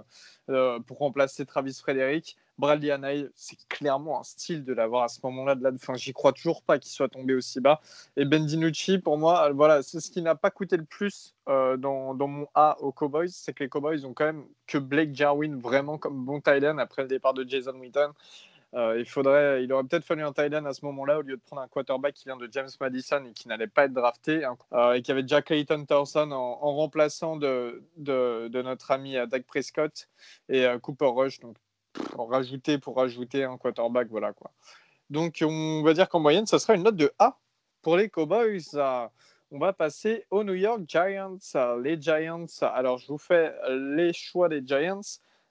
euh, 0.51 0.79
pour 0.81 0.99
remplacer 0.99 1.45
Travis 1.47 1.75
Frederick. 1.75 2.37
Bradley 2.59 2.91
Anae, 2.91 3.29
c'est 3.35 3.57
clairement 3.69 4.21
un 4.21 4.23
style 4.23 4.63
de 4.63 4.73
l'avoir 4.73 5.05
à 5.05 5.09
ce 5.09 5.19
moment-là. 5.25 5.55
De 5.55 5.65
la... 5.65 5.71
enfin, 5.73 5.95
J'y 5.95 6.13
crois 6.13 6.33
toujours 6.33 6.63
pas 6.63 6.79
qu'il 6.79 6.93
soit 6.93 7.09
tombé 7.09 7.35
aussi 7.35 7.61
bas. 7.61 7.81
Et 8.17 8.25
Ben 8.25 8.45
DiNucci, 8.45 8.99
pour 8.99 9.19
moi, 9.19 9.49
euh, 9.49 9.53
voilà, 9.53 9.83
c'est 9.83 10.01
ce 10.01 10.11
qui 10.11 10.23
n'a 10.23 10.35
pas 10.35 10.51
coûté 10.51 10.77
le 10.77 10.85
plus 10.85 11.35
euh, 11.49 11.77
dans, 11.77 12.15
mon 12.15 12.47
A 12.55 12.77
aux 12.81 12.93
Cowboys, 12.93 13.31
c'est 13.31 13.53
que 13.53 13.65
les 13.65 13.69
Cowboys 13.69 14.05
ont 14.05 14.13
quand 14.13 14.27
même 14.27 14.45
que 14.67 14.79
Blake 14.79 15.15
Jarwin 15.15 15.59
vraiment 15.59 15.99
comme 15.99 16.25
bon 16.25 16.41
Thailand 16.41 16.79
après 16.79 17.03
le 17.03 17.09
départ 17.09 17.35
de 17.35 17.49
Jason 17.49 17.75
Witten. 17.81 18.11
Euh, 18.75 18.99
il, 18.99 19.07
faudrait, 19.07 19.63
il 19.65 19.73
aurait 19.73 19.85
peut-être 19.85 20.05
fallu 20.05 20.23
un 20.23 20.33
Thailand 20.33 20.65
à 20.65 20.73
ce 20.73 20.85
moment-là 20.87 21.19
au 21.19 21.23
lieu 21.23 21.37
de 21.37 21.43
prendre 21.43 21.61
un 21.61 21.69
quarterback 21.69 22.15
qui 22.15 22.25
vient 22.25 22.37
de 22.37 22.49
James 22.51 22.71
Madison 22.81 23.23
et 23.27 23.33
qui 23.33 23.49
n'allait 23.49 23.67
pas 23.67 23.85
être 23.85 23.93
drafté 23.93 24.45
hein, 24.45 24.57
euh, 24.73 24.95
et 24.95 25.03
qui 25.03 25.11
avait 25.11 25.25
Jack 25.27 25.47
Clayton 25.47 25.85
Thorson 25.85 26.31
en, 26.33 26.75
remplaçant 26.75 27.37
de, 27.37 27.83
de, 27.97 28.63
notre 28.63 28.91
ami 28.91 29.15
Dak 29.29 29.45
Prescott 29.45 30.09
et 30.49 30.67
Cooper 30.81 31.11
Rush. 31.15 31.41
Donc, 31.41 31.57
pour 31.93 32.31
rajouter 32.31 32.79
pour 32.79 32.97
rajouter 32.97 33.45
un 33.45 33.59
quarterback, 33.59 34.09
voilà 34.09 34.33
quoi. 34.33 34.51
Donc, 35.11 35.45
on 35.47 35.83
va 35.83 35.93
dire 35.93 36.09
qu'en 36.09 36.21
moyenne, 36.21 36.47
ça 36.47 36.59
sera 36.59 36.75
une 36.75 36.85
note 36.85 36.97
de 36.97 37.13
A 37.19 37.39
pour 37.83 37.97
les 37.99 38.09
Cowboys. 38.09 38.63
On 39.55 39.59
va 39.59 39.75
passer 39.75 40.25
aux 40.31 40.45
New 40.45 40.55
York 40.55 40.81
Giants. 40.89 41.37
Les 41.83 42.01
Giants, 42.01 42.47
alors 42.63 42.97
je 42.97 43.07
vous 43.09 43.19
fais 43.19 43.53
les 43.69 44.15
choix 44.15 44.49
des 44.49 44.67
Giants. 44.67 45.03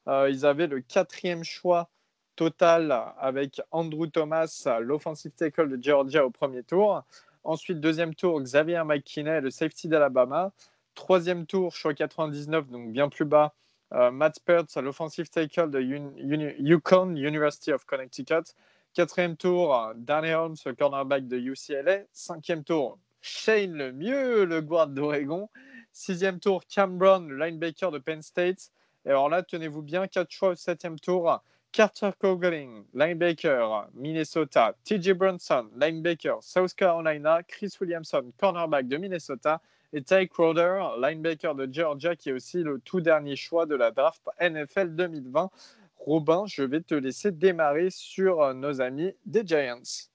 Euh, 0.07 0.27
ils 0.27 0.43
avaient 0.43 0.65
le 0.65 0.81
quatrième 0.81 1.43
choix 1.43 1.87
total 2.35 3.13
avec 3.19 3.61
Andrew 3.71 4.07
Thomas, 4.07 4.67
l'offensive 4.81 5.31
tackle 5.31 5.69
de 5.69 5.81
Georgia 5.81 6.25
au 6.25 6.29
premier 6.29 6.63
tour. 6.63 7.03
Ensuite, 7.43 7.79
deuxième 7.79 8.13
tour, 8.13 8.39
Xavier 8.41 8.83
McKinney, 8.85 9.41
le 9.41 9.49
safety 9.49 9.87
d'Alabama. 9.87 10.51
Troisième 10.93 11.45
tour, 11.45 11.73
choix 11.73 11.93
99, 11.93 12.69
donc 12.69 12.91
bien 12.91 13.09
plus 13.09 13.25
bas, 13.25 13.53
euh, 13.93 14.11
Matt 14.11 14.39
Pertz, 14.45 14.77
l'offensive 14.77 15.29
tackle 15.29 15.69
de 15.69 15.81
Yukon, 15.81 17.15
University 17.15 17.71
of 17.71 17.85
Connecticut. 17.85 18.53
Quatrième 18.93 19.37
tour, 19.37 19.93
Danny 19.95 20.33
Holmes, 20.33 20.57
le 20.65 20.73
cornerback 20.73 21.27
de 21.27 21.37
UCLA. 21.37 22.01
Cinquième 22.11 22.63
tour, 22.63 22.99
Shane 23.21 23.73
Lemieux, 23.73 24.45
le 24.45 24.61
guard 24.61 24.87
d'Oregon. 24.87 25.49
Sixième 25.93 26.39
tour, 26.39 26.63
Cam 26.67 26.97
Brown, 26.97 27.27
le 27.27 27.37
linebacker 27.37 27.91
de 27.91 27.99
Penn 27.99 28.21
State. 28.21 28.71
Et 29.05 29.09
alors 29.09 29.29
là, 29.29 29.43
tenez-vous 29.43 29.81
bien, 29.81 30.07
quatre 30.07 30.31
choix 30.31 30.49
au 30.49 30.55
septième 30.55 30.99
tour. 30.99 31.41
Carter 31.71 32.11
Coughlin, 32.19 32.83
linebacker, 32.93 33.87
Minnesota. 33.93 34.75
TJ 34.83 35.13
Brunson, 35.13 35.69
linebacker, 35.75 36.41
South 36.41 36.75
Carolina. 36.75 37.41
Chris 37.43 37.77
Williamson, 37.79 38.31
cornerback 38.37 38.87
de 38.87 38.97
Minnesota. 38.97 39.61
Et 39.93 40.01
Ty 40.01 40.27
Crowder, 40.27 40.81
linebacker 40.99 41.55
de 41.55 41.67
Georgia, 41.71 42.15
qui 42.15 42.29
est 42.29 42.33
aussi 42.33 42.63
le 42.63 42.79
tout 42.79 43.01
dernier 43.01 43.35
choix 43.35 43.65
de 43.65 43.75
la 43.75 43.91
draft 43.91 44.21
NFL 44.39 44.95
2020. 44.95 45.49
Robin, 45.97 46.45
je 46.45 46.63
vais 46.63 46.81
te 46.81 46.95
laisser 46.95 47.31
démarrer 47.31 47.89
sur 47.89 48.53
nos 48.53 48.81
amis 48.81 49.13
des 49.25 49.45
Giants. 49.45 50.07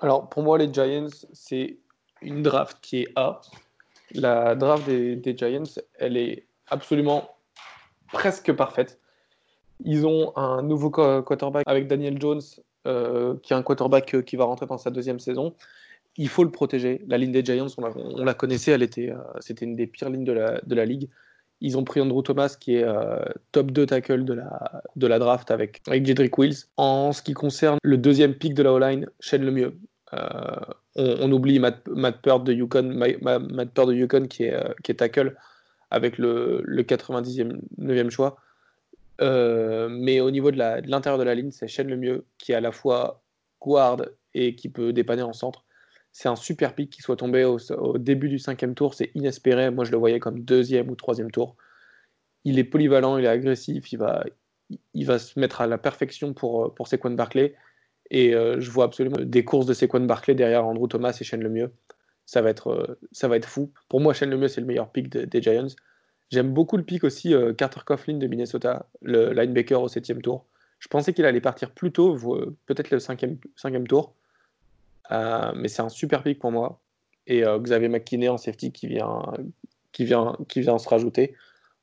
Alors, 0.00 0.28
pour 0.28 0.42
moi, 0.42 0.58
les 0.58 0.72
Giants, 0.72 1.08
c'est 1.32 1.78
une 2.22 2.42
draft 2.42 2.78
qui 2.80 3.02
est 3.02 3.12
A. 3.16 3.40
La 4.12 4.54
draft 4.54 4.86
des, 4.86 5.36
Giants, 5.36 5.80
elle 5.98 6.16
est 6.16 6.46
absolument 6.68 7.36
presque 8.12 8.52
parfaite. 8.52 9.00
Ils 9.84 10.06
ont 10.06 10.32
un 10.36 10.62
nouveau 10.62 10.90
quarterback 10.90 11.64
avec 11.66 11.86
Daniel 11.86 12.20
Jones, 12.20 12.40
euh, 12.86 13.34
qui 13.42 13.52
est 13.52 13.56
un 13.56 13.62
quarterback 13.62 14.14
euh, 14.14 14.22
qui 14.22 14.36
va 14.36 14.44
rentrer 14.44 14.66
dans 14.66 14.78
sa 14.78 14.90
deuxième 14.90 15.20
saison. 15.20 15.54
Il 16.16 16.28
faut 16.28 16.44
le 16.44 16.50
protéger. 16.50 17.02
La 17.06 17.18
ligne 17.18 17.32
des 17.32 17.44
Giants, 17.44 17.66
on 17.76 18.24
la, 18.24 18.34
connaissait, 18.34 18.72
elle 18.72 18.82
était, 18.82 19.10
euh, 19.10 19.18
c'était 19.40 19.64
une 19.64 19.76
des 19.76 19.86
pires 19.86 20.10
lignes 20.10 20.24
de 20.24 20.32
la, 20.32 20.60
de 20.60 20.74
la 20.74 20.84
ligue. 20.84 21.08
Ils 21.60 21.78
ont 21.78 21.84
pris 21.84 22.00
Andrew 22.00 22.22
Thomas, 22.22 22.56
qui 22.58 22.76
est 22.76 22.86
top 23.52 23.70
2 23.70 23.86
tackle 23.86 24.24
de 24.24 24.34
la, 24.34 24.82
de 24.96 25.06
la 25.06 25.18
draft 25.18 25.50
avec, 25.50 25.80
avec 25.86 26.04
Jedrick 26.04 26.36
Wills. 26.36 26.66
En 26.76 27.12
ce 27.12 27.22
qui 27.22 27.32
concerne 27.32 27.78
le 27.82 27.96
deuxième 27.96 28.34
pick 28.34 28.54
de 28.54 28.62
la 28.62 28.72
O-line, 28.72 29.06
Shane 29.20 29.44
Lemieux, 29.44 29.78
euh, 30.12 30.56
on, 30.96 31.30
oublie 31.32 31.58
Matt, 31.58 31.86
Matt 31.88 32.20
Peart 32.22 32.44
de 32.44 32.52
Yukon, 32.52 32.82
Matt 33.22 33.74
de 33.74 33.92
Yukon 33.92 34.26
qui 34.26 34.44
est, 34.44 34.56
qui 34.82 34.92
est 34.92 34.96
tackle 34.96 35.34
avec 35.90 36.18
le, 36.18 36.62
le 36.64 36.82
90e, 36.82 37.60
9e 37.78 38.10
choix. 38.10 38.36
Euh, 39.20 39.88
mais 39.88 40.20
au 40.20 40.30
niveau 40.30 40.50
de 40.50 40.58
l'intérieur 40.58 41.18
de, 41.18 41.24
la 41.24 41.34
ligne, 41.34 41.50
c'est 41.50 41.68
Shane 41.68 41.88
le 41.88 41.96
mieux 41.96 42.26
qui 42.38 42.52
est 42.52 42.54
à 42.54 42.60
la 42.60 42.72
fois 42.72 43.22
guard 43.60 44.02
et 44.34 44.54
qui 44.54 44.68
peut 44.68 44.92
dépanner 44.92 45.22
en 45.22 45.32
centre. 45.32 45.64
C'est 46.12 46.28
un 46.28 46.36
super 46.36 46.74
pic 46.74 46.90
qui 46.90 47.02
soit 47.02 47.16
tombé 47.16 47.44
au, 47.44 47.58
début 47.98 48.28
du 48.28 48.38
cinquième 48.38 48.74
tour. 48.74 48.94
C'est 48.94 49.10
inespéré. 49.14 49.70
Moi, 49.70 49.84
je 49.84 49.90
le 49.90 49.98
voyais 49.98 50.20
comme 50.20 50.40
deuxième 50.40 50.90
ou 50.90 50.94
troisième 50.96 51.30
tour. 51.30 51.56
Il 52.44 52.58
est 52.58 52.64
polyvalent, 52.64 53.18
il 53.18 53.24
est 53.24 53.28
agressif, 53.28 53.92
il 53.92 53.98
va, 53.98 54.24
il 54.92 55.06
va 55.06 55.18
se 55.18 55.38
mettre 55.38 55.60
à 55.60 55.66
la 55.66 55.78
perfection 55.78 56.34
pour, 56.34 56.74
pour 56.74 56.88
Sequan 56.88 57.10
Barclay. 57.10 57.54
Et 58.10 58.34
euh, 58.34 58.60
je 58.60 58.70
vois 58.70 58.84
absolument 58.84 59.16
des 59.20 59.44
courses 59.44 59.66
de 59.66 59.74
Sequan 59.74 60.00
Barclay 60.00 60.34
derrière 60.34 60.66
Andrew 60.66 60.86
Thomas 60.88 61.16
et 61.20 61.24
Shane 61.24 61.42
Lemieux. 61.42 61.72
Ça 62.26 62.42
va 62.42 62.50
être, 62.50 62.68
euh, 62.68 62.98
ça 63.12 63.28
va 63.28 63.36
être 63.36 63.48
fou. 63.48 63.72
Pour 63.88 64.00
moi, 64.00 64.14
Shane 64.14 64.30
Lemieux, 64.30 64.48
c'est 64.48 64.60
le 64.60 64.66
meilleur 64.66 64.90
pick 64.90 65.08
des 65.08 65.42
Giants. 65.42 65.66
J'aime 66.30 66.52
beaucoup 66.52 66.76
le 66.76 66.82
pick 66.82 67.04
aussi 67.04 67.34
euh, 67.34 67.52
Carter 67.52 67.80
Coughlin 67.84 68.18
de 68.18 68.26
Minnesota, 68.26 68.86
le 69.02 69.32
linebacker 69.32 69.80
au 69.80 69.88
septième 69.88 70.22
tour. 70.22 70.46
Je 70.78 70.88
pensais 70.88 71.12
qu'il 71.12 71.24
allait 71.24 71.40
partir 71.40 71.70
plus 71.70 71.92
tôt, 71.92 72.16
peut-être 72.66 72.90
le 72.90 72.98
cinquième, 72.98 73.38
tour. 73.86 74.14
mais 75.10 75.68
c'est 75.68 75.82
un 75.82 75.88
super 75.88 76.22
pick 76.22 76.38
pour 76.38 76.52
moi. 76.52 76.80
Et 77.26 77.42
Xavier 77.42 77.88
McKinney 77.88 78.28
en 78.28 78.36
safety 78.36 78.70
qui 78.70 78.86
vient, 78.86 79.22
qui 79.92 80.04
vient, 80.04 80.36
qui 80.46 80.60
vient 80.60 80.76
se 80.76 80.86
rajouter 80.86 81.34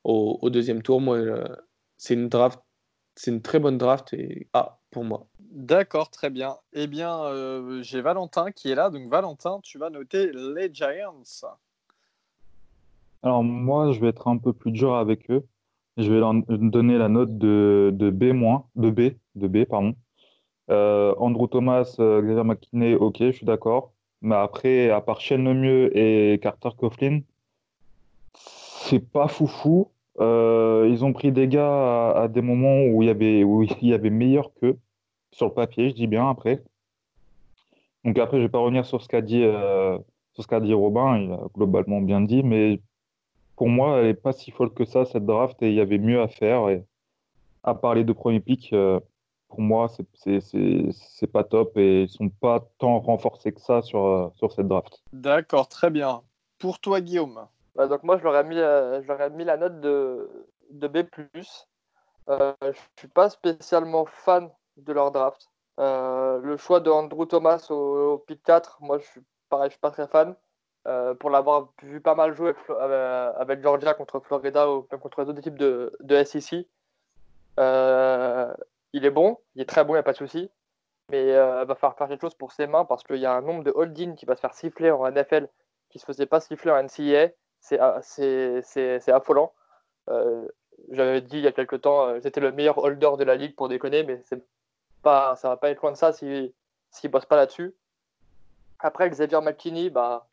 au, 0.04 0.48
deuxième 0.52 0.84
tour. 0.84 1.02
Moi, 1.02 1.18
c'est 1.98 2.14
une 2.14 2.30
draft, 2.30 2.60
c'est 3.16 3.32
une 3.32 3.42
très 3.42 3.58
bonne 3.58 3.80
draft 3.80 4.14
et 4.14 4.48
A 4.54 4.80
pour 4.92 5.04
moi. 5.04 5.28
D'accord, 5.52 6.10
très 6.10 6.30
bien. 6.30 6.58
Eh 6.72 6.88
bien, 6.88 7.24
euh, 7.26 7.84
j'ai 7.84 8.02
Valentin 8.02 8.52
qui 8.52 8.72
est 8.72 8.76
là. 8.76 8.90
Donc, 8.90 9.10
Valentin, 9.10 9.60
tu 9.62 9.78
vas 9.78 9.90
noter 9.90 10.32
les 10.32 10.74
Giants. 10.74 11.24
Alors, 13.24 13.44
moi, 13.44 13.92
je 13.92 14.00
vais 14.00 14.08
être 14.08 14.28
un 14.28 14.38
peu 14.38 14.54
plus 14.54 14.72
dur 14.72 14.96
avec 14.96 15.30
eux. 15.32 15.46
Je 15.98 16.12
vais 16.12 16.20
leur 16.20 16.34
donner 16.48 16.98
la 16.98 17.10
note 17.10 17.38
de, 17.38 17.92
de 17.94 18.10
B-, 18.10 18.34
de 18.76 18.90
B, 18.90 19.16
de 19.36 19.48
B, 19.48 19.66
pardon. 19.66 19.96
Euh, 20.70 21.14
Andrew 21.18 21.48
Thomas, 21.48 21.96
euh, 22.00 22.22
Xavier 22.22 22.44
McKinney, 22.44 22.96
ok, 22.96 23.18
je 23.20 23.32
suis 23.32 23.46
d'accord. 23.46 23.94
Mais 24.22 24.36
après, 24.36 24.90
à 24.90 25.02
part 25.02 25.22
Shane 25.22 25.54
mieux 25.54 25.96
et 25.98 26.40
Carter 26.40 26.70
Coughlin, 26.78 27.22
c'est 28.36 29.00
pas 29.00 29.28
foufou. 29.28 29.90
ils 30.20 31.04
ont 31.04 31.14
pris 31.14 31.32
des 31.32 31.48
gars 31.48 32.12
à, 32.12 32.28
des 32.28 32.42
moments 32.42 32.84
où 32.86 33.02
il 33.04 33.08
y 33.08 33.10
avait, 33.10 33.44
où 33.44 33.64
il 33.64 33.88
y 33.88 33.94
avait 33.94 34.10
meilleur 34.10 34.54
qu'eux 34.56 34.78
sur 35.32 35.48
le 35.48 35.54
papier, 35.54 35.90
je 35.90 35.96
dis 35.96 36.08
bien 36.08 36.30
après. 36.30 36.64
Donc 38.04 38.18
après, 38.18 38.38
je 38.38 38.44
vais 38.44 38.50
pas 38.50 38.60
revenir 38.60 38.86
sur 38.86 39.02
ce 39.02 39.08
qu'a 39.08 39.22
dit, 39.22 39.44
euh, 39.44 39.98
ce 40.34 40.46
qu'a 40.48 40.60
dit 40.60 40.74
Robin, 40.74 41.18
il 41.18 41.32
a 41.32 41.40
globalement 41.54 42.02
bien 42.02 42.22
dit, 42.22 42.44
mais 42.44 42.82
pour 43.62 43.70
moi, 43.70 44.00
elle 44.00 44.08
n'est 44.08 44.16
pas 44.16 44.34
si 44.34 44.50
folle 44.50 44.74
que 44.74 44.86
ça, 44.86 45.06
cette 45.06 45.28
draft, 45.28 45.62
et 45.62 45.70
il 45.70 45.76
y 45.76 45.82
avait 45.82 46.00
mieux 46.00 46.20
à 46.20 46.28
faire. 46.28 46.68
Et 46.70 46.84
à 47.64 47.76
part 47.76 47.94
les 47.94 48.04
deux 48.04 48.16
premiers 48.16 48.40
pics, 48.40 48.74
euh, 48.74 49.00
pour 49.50 49.62
moi, 49.62 49.88
c'est 50.16 51.32
pas 51.32 51.44
top 51.44 51.78
et 51.78 52.02
ils 52.02 52.10
sont 52.10 52.30
pas 52.30 52.68
tant 52.80 53.00
renforcés 53.00 53.52
que 53.52 53.62
ça 53.62 53.84
sur, 53.84 54.04
euh, 54.04 54.30
sur 54.34 54.52
cette 54.52 54.68
draft. 54.68 55.04
D'accord, 55.14 55.68
très 55.68 55.92
bien. 55.92 56.24
Pour 56.58 56.80
toi, 56.80 57.02
Guillaume 57.02 57.46
bah, 57.76 57.86
donc 57.86 58.02
Moi, 58.02 58.18
je 58.18 58.24
leur 58.24 58.36
ai 58.36 58.44
mis, 58.46 58.56
je 58.56 59.30
mis 59.30 59.44
la 59.44 59.58
note 59.58 59.80
de, 59.80 60.28
de 60.72 60.88
B. 60.88 61.06
je 61.38 61.48
ne 62.32 62.74
suis 62.98 63.10
pas 63.10 63.30
spécialement 63.30 64.08
fan 64.08 64.50
de 64.78 64.92
leur 64.92 65.12
draft. 65.12 65.52
Euh, 65.80 66.40
le 66.40 66.58
choix 66.58 66.80
de 66.80 66.90
Andrew 66.90 67.28
Thomas 67.28 67.68
au, 67.70 68.24
pick 68.26 68.42
4, 68.42 68.80
moi 68.82 68.98
je 68.98 69.06
suis 69.06 69.22
pareil, 69.50 69.70
je 69.70 69.74
suis 69.74 69.80
pas 69.80 69.92
très 69.92 70.08
fan. 70.08 70.36
Euh, 70.88 71.14
pour 71.14 71.30
l'avoir 71.30 71.70
vu 71.84 72.02
pas 72.02 72.16
mal 72.16 72.36
jouer 72.36 72.56
avec, 73.38 73.62
Georgia 73.62 73.94
contre 73.94 74.20
Florida 74.20 74.68
ou 74.68 74.88
même 74.92 75.00
contre 75.00 75.22
les 75.22 75.30
autres 75.30 75.40
équipes 75.40 75.58
de, 75.58 76.24
SEC. 76.24 76.68
Euh, 77.60 78.52
il 78.94 79.06
est 79.06 79.12
bon, 79.12 79.38
il 79.56 79.62
est 79.62 79.70
très 79.70 79.84
bon, 79.84 79.94
il 79.94 79.98
n'y 79.98 80.00
a 80.00 80.04
pas 80.04 80.14
de 80.14 80.18
souci. 80.18 80.50
Mais 81.10 81.28
il 81.28 81.34
va 81.34 81.76
falloir 81.76 81.98
faire 81.98 82.08
quelque 82.08 82.22
chose 82.22 82.36
pour 82.36 82.52
ses 82.52 82.68
mains 82.68 82.86
parce 82.86 83.04
qu'il 83.04 83.18
y 83.18 83.26
a 83.26 83.34
un 83.34 83.42
nombre 83.42 83.64
de 83.64 83.72
holding 83.76 84.16
qui 84.16 84.26
va 84.26 84.36
se 84.36 84.42
faire 84.42 84.54
siffler 84.54 84.92
en 84.92 85.10
NFL 85.12 85.48
qui 85.90 85.98
ne 85.98 86.00
se 86.00 86.06
faisait 86.06 86.26
pas 86.26 86.40
siffler 86.40 86.72
en 86.72 86.82
NCAA. 86.82 87.30
C'est 87.60 89.12
affolant. 89.12 89.54
J'avais 90.90 91.22
dit 91.22 91.38
il 91.38 91.44
y 91.44 91.48
a 91.48 91.52
quelques 91.52 91.82
temps, 91.82 92.20
c'était 92.22 92.40
le 92.40 92.52
meilleur 92.52 92.80
holder 92.80 93.12
de 93.20 93.24
la 93.24 93.36
ligue 93.36 93.56
pour 93.56 93.70
déconner, 93.70 94.04
mais 94.04 94.20
ça 94.24 94.38
va 95.44 95.58
pas 95.58 95.70
être 95.70 95.82
loin 95.82 95.92
de 95.92 95.98
ça 95.98 96.12
s'il 96.12 96.52
si, 96.90 97.08
ne 97.08 97.12
bosse 97.12 97.26
pas 97.26 97.36
là-dessus. 97.36 97.76
Après, 98.80 99.08
Xavier 99.10 99.42
McKinney, 99.42 99.92
bah, 99.92 100.28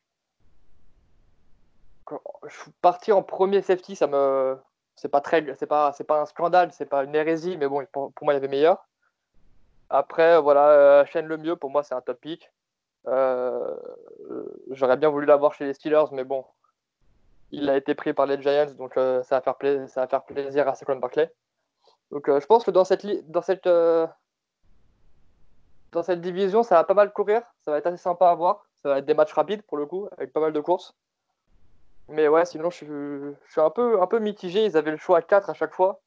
partir 2.80 3.16
en 3.16 3.22
premier 3.22 3.62
safety, 3.62 3.96
ça 3.96 4.06
me, 4.06 4.58
c'est 4.96 5.08
pas 5.08 5.20
très, 5.20 5.44
c'est 5.58 5.66
pas, 5.66 5.92
c'est 5.92 6.04
pas 6.04 6.22
un 6.22 6.26
scandale, 6.26 6.72
c'est 6.72 6.86
pas 6.86 7.04
une 7.04 7.14
hérésie, 7.14 7.56
mais 7.56 7.68
bon, 7.68 7.86
pour, 7.92 8.12
moi, 8.22 8.34
il 8.34 8.36
y 8.36 8.38
avait 8.38 8.48
meilleur. 8.48 8.86
Après, 9.90 10.40
voilà, 10.40 10.68
euh, 10.70 11.04
Shane 11.06 11.26
le 11.26 11.36
mieux, 11.36 11.56
pour 11.56 11.70
moi, 11.70 11.82
c'est 11.82 11.94
un 11.94 12.00
top 12.00 12.20
pick. 12.20 12.50
Euh, 13.06 13.76
j'aurais 14.70 14.96
bien 14.96 15.08
voulu 15.08 15.26
l'avoir 15.26 15.54
chez 15.54 15.64
les 15.66 15.74
Steelers, 15.74 16.06
mais 16.12 16.24
bon, 16.24 16.44
il 17.50 17.70
a 17.70 17.76
été 17.76 17.94
pris 17.94 18.12
par 18.12 18.26
les 18.26 18.40
Giants, 18.42 18.72
donc 18.76 18.96
euh, 18.96 19.22
ça, 19.22 19.36
va 19.36 19.42
faire 19.42 19.56
plaisir, 19.56 19.88
ça 19.88 20.02
va 20.02 20.08
faire 20.08 20.24
plaisir 20.24 20.68
à 20.68 20.74
Saquon 20.74 20.96
Barclay. 20.96 21.32
Donc 22.10 22.26
je 22.26 22.46
pense 22.46 22.64
que 22.64 22.70
dans 22.70 22.84
cette, 22.84 23.06
dans 23.30 23.42
cette, 23.42 23.68
dans 25.92 26.02
cette 26.02 26.20
division, 26.20 26.62
ça 26.62 26.76
va 26.76 26.84
pas 26.84 26.94
mal 26.94 27.12
courir. 27.12 27.42
Ça 27.64 27.70
va 27.70 27.78
être 27.78 27.86
assez 27.86 27.98
sympa 27.98 28.30
à 28.30 28.34
voir. 28.34 28.64
Ça 28.82 28.88
va 28.88 28.98
être 28.98 29.06
des 29.06 29.14
matchs 29.14 29.32
rapides 29.32 29.62
pour 29.62 29.76
le 29.76 29.86
coup, 29.86 30.08
avec 30.16 30.32
pas 30.32 30.40
mal 30.40 30.52
de 30.52 30.60
courses. 30.60 30.94
Mais 32.10 32.28
ouais, 32.28 32.46
sinon, 32.46 32.70
je 32.70 32.76
suis, 32.76 33.60
un, 33.60 33.70
peu, 33.70 34.00
un 34.00 34.06
peu 34.06 34.18
mitigé. 34.18 34.64
Ils 34.64 34.76
avaient 34.76 34.90
le 34.90 34.96
choix 34.96 35.18
à 35.18 35.22
4 35.22 35.50
à 35.50 35.54
chaque 35.54 35.74
fois. 35.74 36.00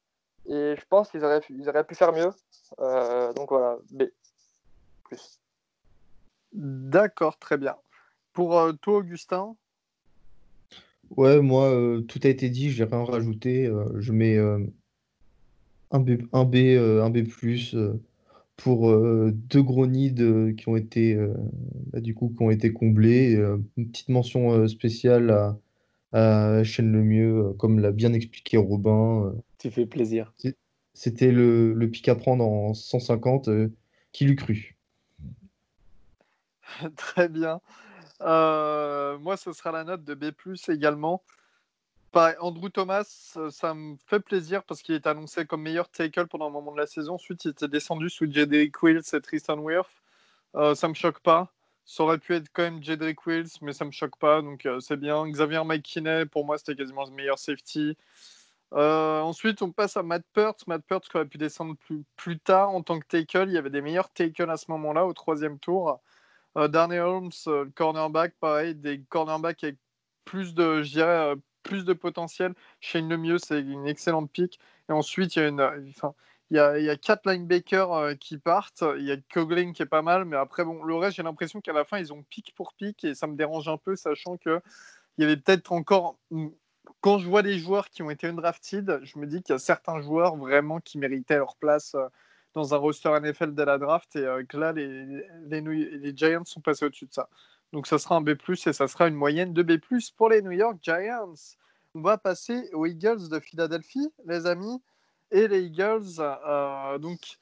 Et 0.48 0.76
je 0.78 0.86
pense 0.90 1.12
qu'ils 1.12 1.24
auraient, 1.24 1.42
ils 1.50 1.70
auraient 1.70 1.84
pu 1.84 1.96
faire 1.96 2.12
mieux. 2.12 2.32
Euh, 2.80 3.32
donc 3.34 3.50
voilà, 3.50 3.78
B. 3.92 4.04
Plus. 5.04 5.40
D'accord, 6.54 7.38
très 7.38 7.58
bien. 7.58 7.76
Pour 8.34 8.58
euh, 8.58 8.74
toi, 8.74 8.98
Augustin? 8.98 9.56
Ouais, 11.16 11.42
moi, 11.42 11.70
euh, 11.70 12.02
tout 12.02 12.20
a 12.24 12.30
été 12.30 12.50
dit, 12.50 12.72
j'ai 12.72 12.86
rien 12.86 13.04
rajouté. 13.04 13.68
euh, 13.68 13.86
je 14.00 14.12
mets 14.12 14.38
euh, 14.38 14.66
un 15.92 16.00
B, 16.00 16.22
un 16.34 16.46
B, 16.46 16.56
euh, 16.56 17.04
un 17.04 17.10
B+, 17.10 17.28
euh, 17.74 17.94
pour 18.58 18.90
euh, 18.90 19.32
deux 19.34 19.62
gros 19.62 19.86
nids 19.86 20.16
euh, 20.20 20.54
qui 20.54 20.70
ont 20.70 20.76
été, 20.76 21.14
euh, 21.16 21.34
bah, 21.92 22.00
du 22.00 22.16
coup, 22.16 22.34
qui 22.36 22.42
ont 22.42 22.50
été 22.50 22.74
comblés. 22.74 23.36
Euh, 23.36 23.58
une 23.78 23.90
petite 23.90 24.10
mention 24.10 24.54
euh, 24.54 24.68
spéciale 24.68 25.30
à, 25.30 25.58
à 26.14 26.64
Shane 26.64 26.92
Lemieux, 26.92 27.38
euh, 27.38 27.54
comme 27.54 27.80
l'a 27.80 27.92
bien 27.92 28.14
expliqué 28.14 28.58
Robin. 28.58 29.26
euh, 29.28 29.32
Tu 29.58 29.72
fais 29.72 29.86
plaisir. 29.86 30.34
c'était 30.94 31.32
le, 31.32 31.74
le 31.74 31.90
pic 31.90 32.08
à 32.10 32.16
prendre 32.16 32.44
en 32.46 32.74
150, 32.74 33.48
euh, 33.48 33.72
qui 34.12 34.26
l'eût 34.26 34.36
cru. 34.36 34.78
Très 36.98 37.30
bien. 37.30 37.62
Euh, 38.22 39.18
moi, 39.20 39.38
ce 39.38 39.52
sera 39.54 39.72
la 39.72 39.84
note 39.84 40.04
de 40.04 40.14
B+, 40.14 40.32
également. 40.68 41.24
Pareil, 42.12 42.36
Andrew 42.42 42.70
Thomas, 42.70 43.34
euh, 43.38 43.50
ça 43.50 43.74
me 43.74 43.96
fait 44.06 44.20
plaisir 44.20 44.64
parce 44.64 44.82
qu'il 44.82 44.96
est 44.96 45.08
annoncé 45.08 45.46
comme 45.46 45.62
meilleur 45.62 45.90
tackle 45.90 46.28
pendant 46.28 46.48
un 46.48 46.52
moment 46.52 46.74
de 46.74 46.78
la 46.78 46.88
saison. 46.88 47.14
Ensuite, 47.14 47.46
il 47.46 47.52
était 47.52 47.70
descendu 47.70 48.10
sous 48.10 48.30
Jedrick 48.32 48.84
Wills 48.84 49.02
et 49.14 49.22
Tristan 49.22 49.58
Wirth. 49.60 49.90
Euh, 50.56 50.76
ça 50.76 50.90
me 50.90 50.94
choque 50.94 51.22
pas. 51.22 51.54
Ça 51.86 52.04
aurait 52.04 52.20
pu 52.20 52.36
être 52.36 52.50
quand 52.54 52.64
même 52.64 52.84
Jedrick 52.84 53.26
Wills, 53.26 53.50
mais 53.62 53.74
ça 53.74 53.86
me 53.86 53.92
choque 53.92 54.18
pas, 54.18 54.42
donc 54.42 54.66
euh, 54.66 54.80
c'est 54.80 54.98
bien. 54.98 55.28
Xavier 55.28 55.64
McKinney, 55.66 56.26
pour 56.26 56.46
moi, 56.46 56.58
c'était 56.58 56.76
quasiment 56.76 57.06
le 57.06 57.12
meilleur 57.12 57.40
safety. 57.40 57.98
Euh, 58.74 59.20
ensuite, 59.22 59.62
on 59.62 59.72
passe 59.72 59.98
à 59.98 60.04
Matt 60.04 60.24
Peart. 60.34 60.66
Matt 60.68 60.84
Peart 60.86 61.02
qui 61.10 61.18
aurait 61.18 61.26
pu 61.28 61.38
descendre 61.38 61.76
plus, 61.76 62.04
plus 62.16 62.40
tard 62.40 62.70
en 62.70 62.82
tant 62.84 63.00
que 63.00 63.08
tackle. 63.08 63.50
Il 63.50 63.54
y 63.54 63.58
avait 63.58 63.70
des 63.70 63.82
meilleurs 63.82 64.10
tackles 64.14 64.50
à 64.50 64.58
ce 64.58 64.72
moment-là, 64.72 65.06
au 65.06 65.14
troisième 65.14 65.60
tour. 65.60 66.00
Euh, 66.58 66.68
Holmes, 67.00 67.32
euh, 67.48 67.70
cornerback, 67.76 68.36
pareil, 68.40 68.76
des 68.76 69.02
cornerbacks 69.04 69.64
avec 69.64 69.78
plus 70.26 70.54
de, 70.54 70.84
euh, 70.98 71.36
plus 71.64 71.86
de 71.86 71.94
potentiel. 71.94 72.54
Shane 72.80 73.10
Lemieux, 73.10 73.38
c'est 73.40 73.62
une 73.62 73.88
excellente 73.88 74.32
pick. 74.32 74.60
Et 74.90 74.94
ensuite, 74.94 75.36
il 75.36 75.40
y 75.40 75.42
a 75.44 75.48
une, 75.48 75.62
enfin, 75.90 76.14
il 76.52 76.58
y 76.58 76.90
a, 76.90 76.98
quatre 76.98 77.32
linebackers 77.32 77.94
euh, 77.94 78.14
qui 78.14 78.38
partent. 78.38 78.84
Il 78.98 79.06
y 79.06 79.12
a 79.12 79.18
Coughlin 79.34 79.72
qui 79.72 79.84
est 79.84 79.86
pas 79.86 80.02
mal, 80.02 80.26
mais 80.26 80.36
après, 80.36 80.66
bon, 80.66 80.84
le 80.84 80.96
reste, 80.96 81.16
j'ai 81.16 81.24
l'impression 81.24 81.62
qu'à 81.62 81.72
la 81.72 81.86
fin, 81.86 81.98
ils 81.98 82.12
ont 82.12 82.24
pick 82.24 82.54
pour 82.56 82.74
pick 82.74 83.06
et 83.06 83.16
ça 83.16 83.26
me 83.26 83.36
dérange 83.38 83.70
un 83.70 83.78
peu, 83.78 83.96
sachant 83.96 84.36
que 84.36 84.62
il 85.18 85.22
y 85.22 85.26
avait 85.26 85.38
peut-être 85.38 85.72
encore. 85.72 86.18
Quand 87.00 87.20
je 87.20 87.30
vois 87.30 87.42
les 87.42 87.58
joueurs 87.58 87.90
qui 87.90 88.04
ont 88.04 88.10
été 88.10 88.28
undrafted, 88.28 89.00
je 89.04 89.18
me 89.18 89.28
dis 89.28 89.42
qu'il 89.42 89.54
y 89.54 89.56
a 89.56 89.60
certains 89.60 90.02
joueurs 90.02 90.36
vraiment 90.36 90.82
qui 90.82 90.98
méritaient 90.98 91.38
leur 91.38 91.56
place 91.56 91.96
euh, 91.96 92.08
dans 92.54 92.74
un 92.74 92.78
roster 92.78 93.18
NFL 93.22 93.54
dès 93.54 93.66
la 93.66 93.78
draft 93.78 94.16
et 94.18 94.26
euh, 94.26 94.44
que 94.44 94.58
là, 94.58 94.74
les, 94.74 95.06
les, 95.48 95.62
les 95.62 96.18
Giants 96.18 96.44
sont 96.46 96.60
passés 96.60 96.86
au-dessus 96.86 97.06
de 97.06 97.14
ça. 97.14 97.30
Donc 97.72 97.88
ça 97.88 97.98
sera 97.98 98.16
un 98.18 98.22
B+, 98.22 98.32
et 98.32 98.74
ça 98.74 98.88
sera 98.90 99.08
une 99.08 99.16
moyenne 99.16 99.54
de 99.54 99.64
B+, 99.64 99.80
pour 100.18 100.30
les 100.30 100.42
New 100.42 100.52
York 100.52 100.78
Giants. 100.82 101.34
On 101.96 102.02
va 102.02 102.18
passer 102.18 102.70
aux 102.74 102.86
Eagles 102.86 103.30
de 103.30 103.40
Philadelphie, 103.40 104.12
les 104.26 104.46
amis. 104.46 104.82
Et 105.32 105.48
les 105.48 105.64
Eagles, 105.64 106.20
euh, 106.20 106.98
donc 106.98 107.38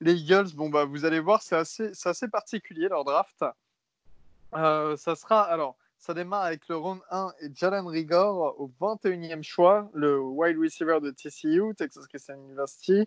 les 0.00 0.14
Eagles, 0.14 0.54
bon 0.54 0.68
bah 0.68 0.84
vous 0.84 1.04
allez 1.04 1.20
voir, 1.20 1.40
c'est 1.42 1.56
assez, 1.56 1.92
assez 2.04 2.28
particulier 2.28 2.88
leur 2.88 3.04
draft. 3.04 3.44
Euh, 4.54 4.96
ça 4.96 5.14
sera 5.14 5.42
alors, 5.42 5.76
ça 5.98 6.14
démarre 6.14 6.44
avec 6.44 6.66
le 6.68 6.76
round 6.76 7.00
1 7.10 7.32
et 7.40 7.48
Jalen 7.54 7.86
Rigor 7.86 8.58
au 8.58 8.70
21e 8.80 9.42
choix, 9.42 9.90
le 9.94 10.20
wide 10.20 10.58
receiver 10.58 11.00
de 11.00 11.10
TCU, 11.10 11.74
Texas 11.76 12.06
Christian 12.06 12.36
University. 12.36 13.06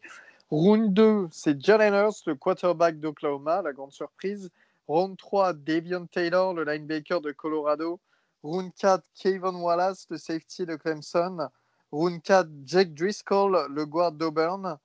Round 0.50 0.94
2, 0.94 1.30
c'est 1.32 1.60
Jalen 1.62 1.94
Hurst, 1.94 2.28
le 2.28 2.36
quarterback 2.36 3.00
d'Oklahoma, 3.00 3.62
la 3.62 3.74
grande 3.74 3.94
surprise. 3.94 4.50
Round 4.88 5.18
3, 5.18 5.54
Davion 5.54 6.06
Taylor, 6.08 6.54
le 6.54 6.66
linebacker 6.66 7.22
de 7.22 7.32
Colorado. 7.32 8.00
Round 8.44 8.74
4, 8.76 9.04
Kayvon 9.16 9.62
Wallace, 9.62 10.08
le 10.10 10.18
safety 10.18 10.66
de 10.66 10.76
Clemson. 10.76 11.50
Round 11.92 12.24
4, 12.24 12.48
Jake 12.66 12.94
Driscoll, 12.94 13.68
le 13.70 13.86
guard 13.86 14.14
d'Auburn. 14.14 14.78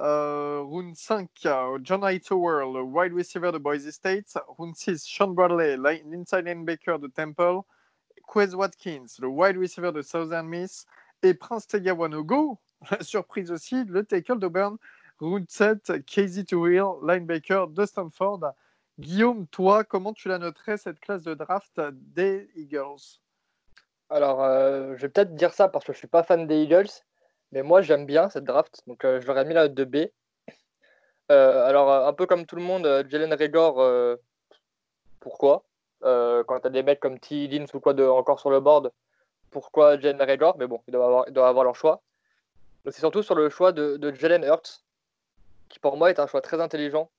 Euh, 0.00 0.60
round 0.60 0.94
5, 0.94 1.28
euh, 1.46 1.78
John 1.82 2.04
Hightower, 2.04 2.64
le 2.72 2.82
wide 2.82 3.14
receiver 3.14 3.52
de 3.52 3.58
Boise 3.58 3.90
State. 3.90 4.36
Round 4.58 4.74
6, 4.76 5.06
Sean 5.06 5.28
Bradley, 5.28 5.78
l'inside 5.78 6.44
linebacker 6.44 6.98
de 6.98 7.08
Temple. 7.08 7.60
Quez 8.26 8.54
Watkins, 8.54 9.06
le 9.20 9.28
wide 9.28 9.56
receiver 9.56 9.92
de 9.92 10.02
Southern 10.02 10.46
Miss. 10.46 10.86
Et 11.22 11.34
Prince 11.34 11.66
Tegawanogo, 11.66 12.58
la 12.90 13.00
surprise 13.02 13.50
aussi, 13.50 13.84
le 13.84 14.04
tackle 14.04 14.38
d'Auburn. 14.38 14.76
Round 15.20 15.48
7, 15.48 16.04
Casey 16.04 16.44
Toohill, 16.44 16.98
linebacker 17.02 17.68
de 17.68 17.86
Stanford. 17.86 18.52
Guillaume, 18.98 19.46
toi, 19.46 19.84
comment 19.84 20.12
tu 20.12 20.28
la 20.28 20.38
noterais 20.38 20.76
cette 20.76 21.00
classe 21.00 21.22
de 21.22 21.32
draft 21.32 21.80
des 21.94 22.50
Eagles? 22.56 23.21
Alors, 24.12 24.44
euh, 24.44 24.94
je 24.96 25.02
vais 25.02 25.08
peut-être 25.08 25.34
dire 25.34 25.54
ça 25.54 25.68
parce 25.68 25.86
que 25.86 25.94
je 25.94 25.98
suis 25.98 26.06
pas 26.06 26.22
fan 26.22 26.46
des 26.46 26.64
Eagles, 26.64 26.90
mais 27.50 27.62
moi 27.62 27.80
j'aime 27.80 28.04
bien 28.04 28.28
cette 28.28 28.44
draft, 28.44 28.82
donc 28.86 29.06
euh, 29.06 29.22
je 29.22 29.26
leur 29.26 29.38
ai 29.38 29.46
mis 29.46 29.54
la 29.54 29.62
note 29.62 29.74
de 29.74 29.84
B. 29.84 29.96
Euh, 31.30 31.64
alors, 31.64 31.90
euh, 31.90 32.06
un 32.06 32.12
peu 32.12 32.26
comme 32.26 32.44
tout 32.44 32.56
le 32.56 32.62
monde, 32.62 33.06
Jalen 33.08 33.32
Rigor, 33.32 33.82
pourquoi? 35.18 35.64
Quand 36.02 36.60
tu 36.60 36.66
as 36.66 36.70
des 36.70 36.82
mecs 36.82 37.00
comme 37.00 37.18
T. 37.18 37.44
Higgins 37.44 37.64
ou 37.72 37.80
quoi 37.80 37.94
de, 37.94 38.04
encore 38.04 38.38
sur 38.38 38.50
le 38.50 38.60
board, 38.60 38.92
pourquoi 39.50 39.98
Jalen 39.98 40.20
Rigor? 40.20 40.58
Mais 40.58 40.66
bon, 40.66 40.82
ils 40.86 40.92
doivent 40.92 41.06
avoir, 41.06 41.24
ils 41.28 41.32
doivent 41.32 41.48
avoir 41.48 41.64
leur 41.64 41.76
choix. 41.76 42.02
C'est 42.84 43.00
surtout 43.00 43.22
sur 43.22 43.34
le 43.34 43.48
choix 43.48 43.72
de, 43.72 43.96
de 43.96 44.14
Jalen 44.14 44.44
Hurts, 44.44 44.84
qui 45.70 45.78
pour 45.78 45.96
moi 45.96 46.10
est 46.10 46.18
un 46.18 46.26
choix 46.26 46.42
très 46.42 46.60
intelligent. 46.60 47.10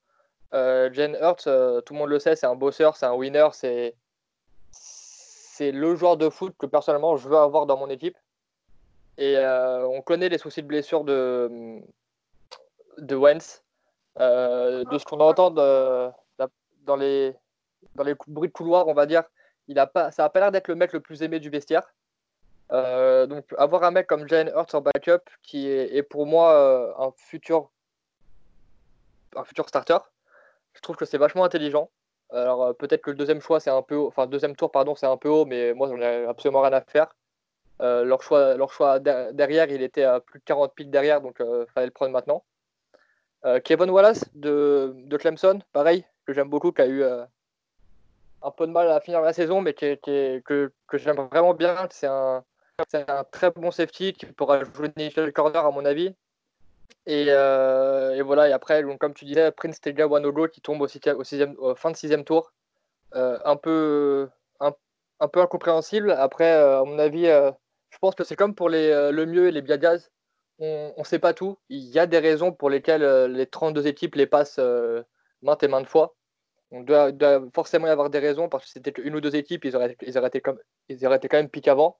Jalen 0.52 1.18
Hurts, 1.20 1.46
tout 1.86 1.94
le 1.94 1.98
monde 1.98 2.10
le 2.10 2.20
sait, 2.20 2.36
c'est 2.36 2.46
un 2.46 2.56
bosseur, 2.56 2.96
c'est 2.98 3.08
un 3.08 3.14
winner, 3.14 3.48
c'est 3.54 3.96
le 5.72 5.96
joueur 5.96 6.18
de 6.18 6.30
foot 6.30 6.54
que 6.58 6.66
personnellement 6.66 7.18
je 7.18 7.28
veux 7.28 7.38
avoir 7.38 7.66
dans 7.66 7.78
mon 7.78 7.90
équipe. 7.90 8.18
Et 9.18 9.38
euh, 9.38 9.86
on 9.88 10.02
connaît 10.02 10.30
les 10.30 10.38
soucis 10.38 10.64
de 10.64 10.68
blessure 10.68 11.04
de, 11.04 11.82
de 12.98 13.16
Wentz. 13.16 13.64
Euh, 14.20 14.84
de 14.86 14.98
ce 15.00 15.06
qu'on 15.06 15.20
entend 15.20 15.50
dans, 15.50 16.96
les, 16.96 17.34
dans 17.96 18.04
les 18.04 18.16
bruits 18.28 18.50
de 18.50 18.54
couloir, 18.54 18.88
on 18.88 18.94
va 18.94 19.08
dire, 19.08 19.24
il 19.68 19.80
a 19.80 19.88
pas, 19.88 20.12
ça 20.12 20.24
n'a 20.24 20.30
pas 20.30 20.40
l'air 20.40 20.52
d'être 20.52 20.68
le 20.68 20.76
mec 20.76 20.94
le 20.94 21.00
plus 21.00 21.24
aimé 21.24 21.40
du 21.40 21.50
vestiaire. 21.50 21.94
Euh, 22.72 23.26
donc 23.26 23.46
avoir 23.58 23.84
un 23.84 23.92
mec 23.92 24.08
comme 24.08 24.28
Jalen 24.28 24.52
Hurts 24.56 24.74
en 24.74 24.82
backup 24.82 25.30
qui 25.42 25.68
est, 25.68 25.96
est 25.96 26.04
pour 26.04 26.26
moi 26.26 26.96
un 26.98 27.12
futur 27.18 27.70
un 29.36 29.44
futur 29.44 29.68
starter, 29.68 29.98
je 30.74 30.82
trouve 30.82 30.96
que 30.96 31.06
c'est 31.06 31.18
vachement 31.18 31.44
intelligent. 31.44 31.90
Alors 32.34 32.64
euh, 32.64 32.74
peut-être 32.74 33.02
que 33.02 33.12
le 33.12 33.16
deuxième 33.16 33.42
choix 33.42 33.60
c'est 33.60 33.70
un 33.70 33.82
peu 33.82 33.98
enfin 33.98 34.28
deuxième 34.28 34.56
tour 34.56 34.72
pardon 34.72 34.96
c'est 34.96 35.06
un 35.06 35.18
peu 35.18 35.30
haut, 35.30 35.46
mais 35.46 35.74
moi 35.74 35.88
j'en 35.88 35.98
ai 35.98 36.26
absolument 36.26 36.62
rien 36.62 36.74
à 36.74 36.82
faire. 36.82 37.16
Euh, 37.82 38.04
leur 38.04 38.22
choix, 38.22 38.56
leur 38.56 38.72
choix 38.72 39.00
der- 39.00 39.34
derrière, 39.34 39.70
il 39.70 39.82
était 39.82 40.04
à 40.04 40.20
plus 40.20 40.40
de 40.40 40.44
40 40.46 40.74
pics 40.76 40.92
derrière, 40.92 41.22
donc 41.22 41.38
il 41.40 41.66
fallait 41.74 41.88
le 41.88 41.92
prendre 41.92 42.12
maintenant. 42.12 42.44
Euh, 43.46 43.60
Kevin 43.60 43.90
Wallace 43.90 44.24
de, 44.36 44.94
de 44.96 45.18
Clemson, 45.18 45.60
pareil, 45.74 46.06
que 46.26 46.34
j'aime 46.34 46.50
beaucoup, 46.50 46.72
qui 46.72 46.82
a 46.82 46.86
eu 46.88 47.04
euh, 47.04 47.26
un 48.42 48.52
peu 48.52 48.68
de 48.68 48.72
mal 48.72 48.90
à 48.90 49.02
finir 49.02 49.22
la 49.22 49.34
saison, 49.34 49.60
mais 49.60 49.74
qui 49.74 49.98
que, 50.00 50.72
que 50.88 50.98
j'aime 50.98 51.18
vraiment 51.32 51.54
bien. 51.54 51.76
C'est 51.92 52.08
un, 52.08 52.44
un 52.94 53.24
très 53.26 53.52
bon 53.52 53.72
safety 53.72 54.14
qui 54.14 54.26
pourra 54.28 54.64
jouer 54.64 54.92
nickel 54.96 55.34
corner 55.34 55.66
à 55.66 55.72
mon 55.72 55.84
avis. 55.84 56.16
Et, 57.06 57.26
euh, 57.30 58.16
et 58.16 58.22
voilà, 58.22 58.50
et 58.50 58.54
après, 58.54 58.84
comme 59.00 59.14
tu 59.14 59.26
disais, 59.26 59.52
Prince 59.52 59.82
Tega 59.82 60.08
Wanogo 60.08 60.48
qui 60.48 60.62
tombe 60.62 60.82
au, 60.82 60.88
au 60.88 61.76
fin 61.76 61.92
de 61.92 61.96
sixième 61.98 62.24
tour. 62.24 62.54
Euh, 63.16 63.38
un, 63.46 63.56
peu, 63.58 64.30
incompréhensible. 65.20 66.12
Après, 66.12 66.54
euh, 66.54 66.82
à 66.82 66.86
mon 66.86 66.98
avis, 67.00 67.26
je 67.26 67.98
pense 68.00 68.16
que 68.16 68.24
c'est 68.24 68.36
comme 68.36 68.56
pour 68.56 68.70
les, 68.70 69.12
le 69.12 69.26
mieux 69.26 69.48
et 69.48 69.52
les 69.52 69.62
Biagas. 69.62 70.10
On 70.60 70.94
ne 70.98 71.04
sait 71.04 71.20
pas 71.20 71.34
tout. 71.34 71.58
Il 71.70 71.84
y 71.90 72.00
a 72.00 72.08
des 72.08 72.20
raisons 72.20 72.54
pour 72.54 72.70
lesquelles 72.70 73.32
les 73.32 73.48
32 73.48 73.88
équipes 73.88 74.16
les 74.16 74.28
passent 74.28 74.60
maintes 75.42 75.64
et 75.64 75.68
maintes 75.68 75.88
fois. 75.88 76.16
On 76.72 76.82
doit, 76.82 77.12
forcément 77.54 77.88
y 77.88 77.92
avoir 77.92 78.10
des 78.10 78.20
raisons 78.20 78.50
parce 78.50 78.66
que 78.66 78.72
c'était 78.72 79.00
une 79.02 79.16
ou 79.16 79.22
deux 79.22 79.36
équipes, 79.36 79.64
ils 79.66 79.76
auraient, 79.76 79.96
ils 80.02 80.18
été, 80.18 80.42
comme, 80.42 80.58
ils 80.90 81.06
auraient 81.06 81.18
été 81.18 81.28
quand 81.28 81.38
même 81.38 81.50
pique 81.50 81.68
avant. 81.68 82.00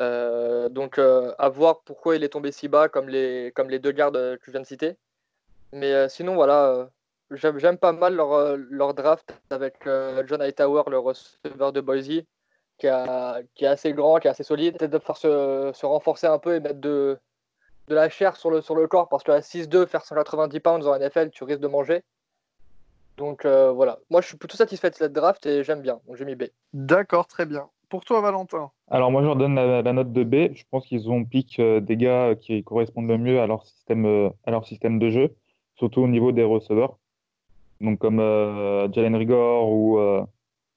Euh, 0.00 0.68
donc, 0.70 0.98
euh, 0.98 1.34
à 1.38 1.48
voir 1.48 1.80
pourquoi 1.82 2.16
il 2.16 2.24
est 2.24 2.30
tombé 2.30 2.52
si 2.52 2.68
bas, 2.68 2.88
comme 2.88 3.08
les, 3.08 3.52
comme 3.54 3.68
les 3.68 3.78
deux 3.78 3.92
gardes 3.92 4.16
euh, 4.16 4.36
que 4.36 4.46
je 4.46 4.50
viens 4.50 4.60
de 4.60 4.66
citer. 4.66 4.96
Mais 5.72 6.08
sinon, 6.08 6.34
voilà, 6.34 6.90
j'aime 7.30 7.78
pas 7.78 7.92
mal 7.92 8.16
leur, 8.16 8.56
leur 8.56 8.92
draft 8.92 9.32
avec 9.50 9.88
John 10.26 10.42
Hightower, 10.42 10.82
le 10.88 10.98
receveur 10.98 11.72
de 11.72 11.80
Boise, 11.80 12.22
qui, 12.78 12.88
a, 12.88 13.40
qui 13.54 13.66
est 13.66 13.68
assez 13.68 13.92
grand, 13.92 14.18
qui 14.18 14.26
est 14.26 14.30
assez 14.32 14.42
solide. 14.42 14.78
Peut-être 14.78 14.90
de 14.90 14.98
faire 14.98 15.16
se, 15.16 15.70
se 15.72 15.86
renforcer 15.86 16.26
un 16.26 16.40
peu 16.40 16.56
et 16.56 16.60
mettre 16.60 16.80
de, 16.80 17.18
de 17.86 17.94
la 17.94 18.08
chair 18.08 18.34
sur 18.34 18.50
le, 18.50 18.62
sur 18.62 18.74
le 18.74 18.88
corps, 18.88 19.08
parce 19.08 19.22
qu'à 19.22 19.38
6-2, 19.38 19.86
faire 19.86 20.04
190 20.04 20.58
pounds 20.58 20.88
en 20.88 20.98
NFL, 20.98 21.30
tu 21.30 21.44
risques 21.44 21.60
de 21.60 21.68
manger. 21.68 22.02
Donc 23.16 23.46
voilà, 23.46 24.00
moi 24.08 24.20
je 24.22 24.26
suis 24.26 24.36
plutôt 24.36 24.56
satisfait 24.56 24.90
de 24.90 24.96
cette 24.96 25.12
draft 25.12 25.46
et 25.46 25.62
j'aime 25.62 25.82
bien, 25.82 26.00
donc 26.08 26.16
j'ai 26.16 26.24
mis 26.24 26.34
B. 26.34 26.44
D'accord, 26.72 27.28
très 27.28 27.46
bien. 27.46 27.70
Pour 27.90 28.04
toi, 28.04 28.20
Valentin 28.20 28.70
Alors 28.88 29.10
moi, 29.10 29.20
je 29.20 29.26
leur 29.26 29.36
donne 29.36 29.56
la, 29.56 29.92
note 29.92 30.12
de 30.12 30.24
B. 30.24 30.54
Je 30.54 30.62
pense 30.70 30.86
qu'ils 30.86 31.10
ont 31.10 31.24
piqué 31.24 31.62
euh, 31.62 31.80
des 31.80 31.96
gars 31.96 32.34
qui 32.34 32.62
correspondent 32.64 33.08
le 33.08 33.18
mieux 33.18 33.40
à 33.40 33.46
leur 33.46 33.64
système, 33.66 34.06
euh, 34.06 34.30
à 34.44 34.52
leur 34.52 34.64
système 34.64 34.98
de 34.98 35.10
jeu, 35.10 35.34
surtout 35.76 36.00
au 36.00 36.08
niveau 36.08 36.32
des 36.32 36.44
receveurs. 36.44 36.96
Donc 37.80 37.98
comme 37.98 38.20
euh, 38.20 38.90
Jalen 38.92 39.16
Rigor 39.16 39.70
ou 39.70 39.98
euh, 39.98 40.24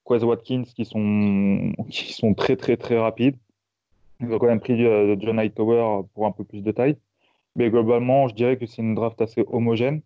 Quez 0.06 0.24
Watkins 0.24 0.64
qui 0.74 0.84
sont, 0.84 1.72
qui 1.90 2.12
sont 2.12 2.34
très 2.34 2.56
très 2.56 2.76
très 2.76 2.98
rapides. 2.98 3.36
Ils 4.20 4.32
ont 4.32 4.38
quand 4.38 4.46
même 4.46 4.60
pris 4.60 4.84
euh, 4.84 5.16
John 5.18 5.38
Hightower 5.38 6.02
pour 6.14 6.26
un 6.26 6.32
peu 6.32 6.44
plus 6.44 6.62
de 6.62 6.72
taille. 6.72 6.96
Mais 7.56 7.70
globalement, 7.70 8.28
je 8.28 8.34
dirais 8.34 8.56
que 8.56 8.66
c'est 8.66 8.82
une 8.82 8.94
draft 8.94 9.20
assez 9.20 9.44
homogène. 9.48 10.02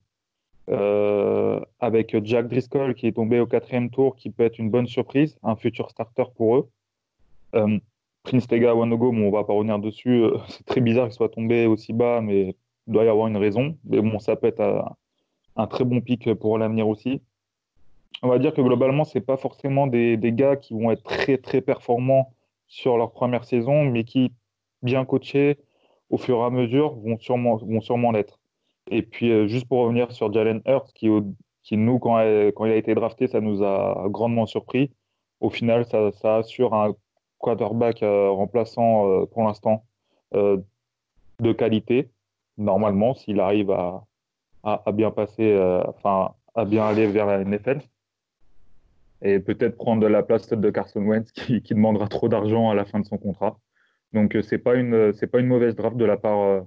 Euh, 0.70 1.60
avec 1.80 2.14
Jack 2.26 2.48
Driscoll 2.48 2.94
qui 2.94 3.06
est 3.06 3.12
tombé 3.12 3.40
au 3.40 3.46
quatrième 3.46 3.88
tour, 3.88 4.16
qui 4.16 4.28
peut 4.28 4.42
être 4.42 4.58
une 4.58 4.68
bonne 4.68 4.86
surprise, 4.86 5.38
un 5.42 5.56
futur 5.56 5.88
starter 5.88 6.24
pour 6.36 6.56
eux. 6.56 6.68
Euh, 7.54 7.78
Prince 8.24 8.46
Tega 8.46 8.74
Wanogo, 8.74 9.12
bon, 9.12 9.28
on 9.28 9.30
va 9.30 9.44
pas 9.44 9.52
revenir 9.52 9.78
dessus. 9.78 10.24
euh, 10.24 10.36
C'est 10.48 10.64
très 10.66 10.80
bizarre 10.80 11.06
qu'il 11.06 11.14
soit 11.14 11.28
tombé 11.30 11.66
aussi 11.66 11.92
bas, 11.92 12.20
mais 12.20 12.56
il 12.86 12.92
doit 12.92 13.04
y 13.04 13.08
avoir 13.08 13.28
une 13.28 13.36
raison. 13.36 13.76
Mais 13.84 14.00
bon, 14.00 14.18
ça 14.18 14.36
peut 14.36 14.48
être 14.48 14.60
un, 15.56 15.66
très 15.66 15.84
bon 15.84 16.00
pic 16.00 16.32
pour 16.34 16.58
l'avenir 16.58 16.88
aussi. 16.88 17.22
On 18.22 18.28
va 18.28 18.38
dire 18.38 18.52
que 18.52 18.60
globalement, 18.60 19.04
c'est 19.04 19.20
pas 19.20 19.36
forcément 19.36 19.86
des, 19.86 20.18
gars 20.20 20.56
qui 20.56 20.74
vont 20.74 20.90
être 20.90 21.02
très 21.04 21.38
très 21.38 21.60
performants 21.60 22.34
sur 22.66 22.98
leur 22.98 23.12
première 23.12 23.44
saison, 23.44 23.84
mais 23.84 24.04
qui, 24.04 24.32
bien 24.82 25.04
coachés, 25.04 25.58
au 26.10 26.18
fur 26.18 26.38
et 26.38 26.44
à 26.44 26.50
mesure, 26.50 26.94
vont 26.96 27.18
sûrement, 27.18 27.56
vont 27.56 27.80
sûrement 27.80 28.12
l'être. 28.12 28.40
Et 28.90 29.02
puis, 29.02 29.30
euh, 29.30 29.46
juste 29.46 29.68
pour 29.68 29.80
revenir 29.80 30.12
sur 30.12 30.32
Jalen 30.32 30.62
Hurts, 30.66 30.92
qui, 30.94 31.08
nous, 31.76 31.98
quand, 31.98 32.18
elle- 32.18 32.52
quand 32.54 32.64
il 32.66 32.72
a 32.72 32.76
été 32.76 32.94
drafté, 32.94 33.28
ça 33.28 33.40
nous 33.40 33.62
a 33.62 34.06
grandement 34.08 34.46
surpris. 34.46 34.90
Au 35.40 35.50
final, 35.50 35.84
ça 35.86 36.36
assure 36.36 36.74
un 36.74 36.94
quarterback 37.38 38.02
euh, 38.02 38.30
remplaçant 38.30 39.08
euh, 39.08 39.26
pour 39.26 39.44
l'instant 39.44 39.84
euh, 40.34 40.58
de 41.40 41.52
qualité, 41.52 42.10
normalement, 42.56 43.14
s'il 43.14 43.40
arrive 43.40 43.70
à, 43.70 44.04
bien 44.92 45.10
passer, 45.10 45.56
enfin, 45.86 46.34
à 46.54 46.64
bien 46.64 46.84
aller 46.84 47.06
vers 47.06 47.26
la 47.26 47.42
NFL. 47.44 47.80
Et 49.22 49.38
peut-être 49.38 49.76
prendre 49.76 50.06
la 50.08 50.22
place 50.22 50.48
de 50.48 50.70
Carson 50.70 51.00
Wentz 51.00 51.30
qui, 51.32 51.60
demandera 51.60 52.08
trop 52.08 52.28
d'argent 52.28 52.70
à 52.70 52.74
la 52.74 52.84
fin 52.84 52.98
de 52.98 53.06
son 53.06 53.18
contrat. 53.18 53.58
Donc, 54.12 54.36
c'est 54.42 54.58
pas 54.58 54.74
une, 54.74 55.12
pas 55.12 55.38
une 55.38 55.46
mauvaise 55.46 55.76
draft 55.76 55.96
de 55.96 56.04
la 56.04 56.16
part, 56.16 56.64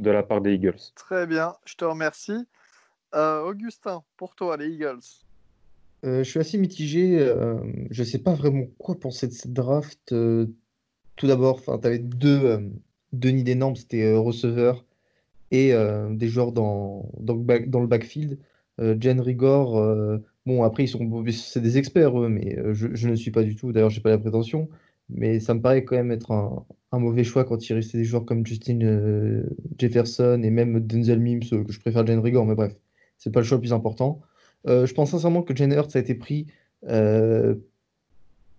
de 0.00 0.10
la 0.10 0.22
part 0.22 0.40
des 0.40 0.54
Eagles. 0.54 0.80
Très 0.96 1.26
bien, 1.26 1.54
je 1.64 1.76
te 1.76 1.84
remercie. 1.84 2.46
Augustin, 3.14 4.02
pour 4.16 4.34
toi, 4.34 4.56
les 4.56 4.68
Eagles. 4.68 5.24
Euh, 6.04 6.24
je 6.24 6.30
suis 6.30 6.40
assez 6.40 6.58
mitigé. 6.58 7.18
euh, 7.18 7.58
je 7.90 8.02
ne 8.02 8.06
sais 8.06 8.18
pas 8.18 8.34
vraiment 8.34 8.66
quoi 8.78 8.98
penser 8.98 9.26
de 9.28 9.32
cette 9.32 9.52
draft. 9.52 10.12
Euh, 10.12 10.46
tout 11.16 11.26
d'abord, 11.26 11.62
tu 11.62 11.70
avais 11.70 11.98
deux, 11.98 12.70
deux 13.12 13.30
nids 13.30 13.50
énormes, 13.50 13.76
c'était 13.76 14.14
receveur 14.16 14.86
et 15.50 15.72
des 16.12 16.28
joueurs 16.28 16.52
dans, 16.52 17.10
le, 17.26 17.86
backfield. 17.86 18.38
Jen 18.78 19.20
Rigor, 19.20 19.72
bon, 20.46 20.62
après, 20.62 20.84
ils 20.84 20.88
sont, 20.88 21.24
c'est 21.30 21.60
des 21.60 21.76
experts, 21.76 22.18
eux, 22.18 22.28
mais 22.28 22.56
je, 22.72 22.88
je 22.94 23.08
ne 23.08 23.14
suis 23.16 23.30
pas 23.30 23.42
du 23.42 23.56
tout. 23.56 23.72
D'ailleurs, 23.72 23.90
j'ai 23.90 24.00
pas 24.00 24.10
la 24.10 24.18
prétention. 24.18 24.68
Mais 25.10 25.40
ça 25.40 25.54
me 25.54 25.60
paraît 25.60 25.84
quand 25.84 25.96
même 25.96 26.12
être 26.12 26.30
un, 26.30 26.64
un 26.92 26.98
mauvais 26.98 27.24
choix 27.24 27.44
quand 27.44 27.68
il 27.68 27.74
restait 27.74 27.98
des 27.98 28.04
joueurs 28.04 28.24
comme 28.24 28.46
Justin 28.46 29.42
Jefferson 29.78 30.40
et 30.42 30.50
même 30.50 30.80
Denzel 30.80 31.20
Mims, 31.20 31.40
que 31.40 31.70
je 31.70 31.80
préfère 31.80 32.06
Jen 32.06 32.20
Rigor, 32.20 32.46
mais 32.46 32.54
bref, 32.54 32.74
c'est 33.18 33.32
pas 33.32 33.40
le 33.40 33.46
choix 33.46 33.56
le 33.58 33.62
plus 33.62 33.72
important. 33.74 34.22
Euh, 34.66 34.86
je 34.86 34.94
pense 34.94 35.10
sincèrement 35.10 35.42
que 35.42 35.56
Jalen 35.56 35.78
Hurts 35.78 35.96
a 35.96 35.98
été 35.98 36.14
pris 36.14 36.46
euh, 36.88 37.54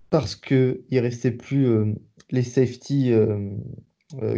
parce 0.10 0.36
qu'il 0.36 0.82
restait 0.92 1.32
plus 1.32 1.68
euh, 1.68 1.94
les 2.32 2.44
safety 2.44 3.12
euh, 3.12 3.50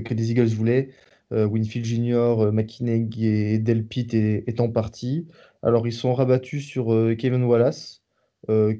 que 0.04 0.14
les 0.14 0.32
Eagles 0.32 0.54
voulaient. 0.54 0.90
Winfield 1.32 1.84
Jr., 1.84 2.52
McKinney 2.52 3.10
et 3.26 3.58
Delpit 3.58 4.08
est- 4.12 4.44
étant 4.48 4.70
partis. 4.70 5.26
Alors 5.64 5.88
ils 5.88 5.94
sont 5.94 6.14
rabattus 6.14 6.64
sur 6.64 6.96
Kevin 7.18 7.44
Wallace, 7.46 8.04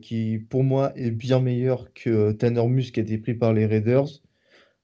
qui 0.04 0.38
pour 0.38 0.64
moi 0.64 0.92
est 0.96 1.10
bien 1.10 1.40
meilleur 1.40 1.92
que 1.96 2.32
Tanner 2.32 2.68
Mus 2.68 2.92
qui 2.92 3.00
a 3.00 3.04
été 3.04 3.18
pris 3.18 3.34
par 3.34 3.54
les 3.54 3.66
Raiders. 3.66 4.22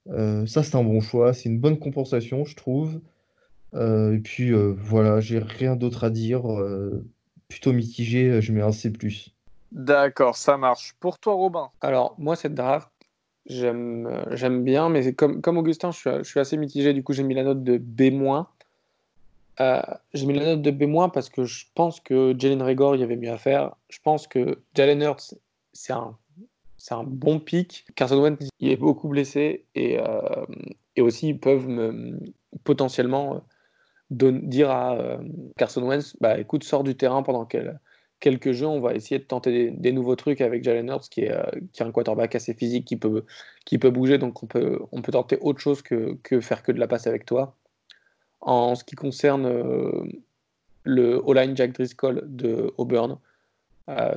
Ça 0.07 0.63
c'est 0.63 0.75
un 0.77 0.83
bon 0.83 0.99
choix, 0.99 1.33
c'est 1.35 1.47
une 1.47 1.59
bonne 1.59 1.77
compensation 1.77 2.43
je 2.43 2.55
trouve. 2.55 3.01
Et 3.75 4.19
puis 4.23 4.51
voilà, 4.51 5.19
j'ai 5.19 5.38
rien 5.38 5.75
d'autre 5.75 6.05
à 6.05 6.09
dire. 6.09 6.47
Plutôt 7.49 7.73
mitigé, 7.73 8.29
euh, 8.29 8.41
je 8.41 8.53
mets 8.53 8.62
un 8.62 8.71
C+. 8.71 8.93
D'accord, 9.71 10.38
ça 10.38 10.55
marche. 10.55 10.95
Pour 10.99 11.19
toi, 11.19 11.33
Robin. 11.33 11.69
Alors, 11.81 12.15
moi, 12.17 12.35
cette 12.35 12.55
draft, 12.55 12.89
j'aime 13.45 14.07
euh, 14.07 14.35
j'aime 14.35 14.63
bien, 14.63 14.88
mais 14.89 15.13
comme, 15.13 15.41
comme 15.41 15.57
Augustin, 15.57 15.91
je 15.91 15.97
suis, 15.97 16.09
je 16.19 16.23
suis 16.23 16.39
assez 16.39 16.55
mitigé. 16.55 16.93
Du 16.93 17.03
coup, 17.03 17.13
j'ai 17.13 17.23
mis 17.23 17.33
la 17.33 17.43
note 17.43 17.63
de 17.63 17.77
B-. 17.77 18.45
Euh, 19.59 19.81
j'ai 20.13 20.25
mis 20.25 20.39
la 20.39 20.45
note 20.45 20.62
de 20.62 20.71
B- 20.71 21.12
parce 21.12 21.29
que 21.29 21.43
je 21.43 21.65
pense 21.75 21.99
que 21.99 22.33
Jalen 22.38 22.62
Rigor, 22.62 22.95
il 22.95 23.01
y 23.01 23.03
avait 23.03 23.17
mieux 23.17 23.31
à 23.31 23.38
faire. 23.38 23.75
Je 23.89 23.99
pense 24.01 24.27
que 24.27 24.59
Jalen 24.75 25.01
Hurts, 25.01 25.35
c'est 25.73 25.93
un, 25.93 26.17
c'est 26.77 26.93
un 26.93 27.03
bon 27.03 27.39
pic. 27.39 27.85
Carson 27.95 28.21
Wentz, 28.21 28.47
il 28.59 28.69
est 28.69 28.77
beaucoup 28.77 29.09
blessé 29.09 29.65
et, 29.75 29.99
euh, 29.99 30.45
et 30.95 31.01
aussi 31.01 31.29
ils 31.29 31.39
peuvent 31.39 31.67
me, 31.67 32.17
potentiellement 32.63 33.43
dire 34.09 34.71
à 34.71 34.95
euh, 34.95 35.17
Carson 35.57 35.83
Wentz, 35.83 36.15
bah 36.19 36.39
écoute, 36.39 36.63
sors 36.63 36.83
du 36.83 36.95
terrain 36.95 37.23
pendant 37.23 37.45
quel- 37.45 37.79
quelques 38.19 38.51
jeux, 38.51 38.67
on 38.67 38.81
va 38.81 38.93
essayer 38.93 39.19
de 39.19 39.25
tenter 39.25 39.71
des, 39.71 39.91
nouveaux 39.91 40.15
trucs 40.15 40.41
avec 40.41 40.63
Jalen 40.63 40.89
Hurts 40.89 41.09
qui 41.09 41.21
est, 41.21 41.31
euh, 41.31 41.43
qui 41.73 41.83
un 41.83 41.91
quarterback 41.91 42.35
assez 42.35 42.53
physique 42.53 42.85
qui 42.85 42.97
peut, 42.97 43.25
qui 43.65 43.77
peut 43.77 43.91
bouger, 43.91 44.17
donc 44.17 44.41
on 44.43 44.47
peut, 44.47 44.79
on 44.91 45.01
peut 45.01 45.11
tenter 45.11 45.37
autre 45.41 45.59
chose 45.59 45.81
que, 45.81 46.17
que 46.23 46.41
faire 46.41 46.63
que 46.63 46.71
de 46.71 46.79
la 46.79 46.87
passe 46.87 47.07
avec 47.07 47.25
toi. 47.25 47.55
En 48.41 48.75
ce 48.75 48.83
qui 48.83 48.95
concerne 48.95 49.45
euh, 49.45 50.03
le 50.83 51.21
O-line 51.25 51.55
Jack 51.55 51.73
Driscoll 51.73 52.23
de 52.25 52.73
Auburn, 52.77 53.19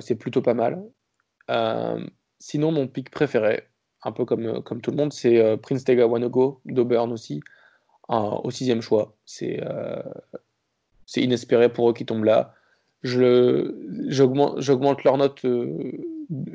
c'est 0.00 0.16
plutôt 0.16 0.42
pas 0.42 0.52
mal. 0.52 0.84
Sinon, 2.38 2.72
mon 2.72 2.86
pick 2.86 3.10
préféré, 3.10 3.64
un 4.02 4.12
peu 4.12 4.26
comme, 4.26 4.62
comme 4.62 4.82
tout 4.82 4.90
le 4.90 4.98
monde, 4.98 5.14
c'est 5.14 5.56
Prince 5.62 5.84
Tega 5.84 6.06
Wanogo 6.06 6.60
d'Auburn 6.66 7.10
aussi, 7.10 7.40
au 8.08 8.50
sixième 8.50 8.82
choix. 8.82 9.16
C'est 9.24 9.60
euh, 9.62 10.02
c'est 11.06 11.22
inespéré 11.22 11.72
pour 11.72 11.90
eux 11.90 11.94
qui 11.94 12.06
tombent 12.06 12.24
là. 12.24 12.54
J'augmente 13.02 15.04
leur 15.04 15.18
note, 15.18 15.44
euh, 15.44 15.92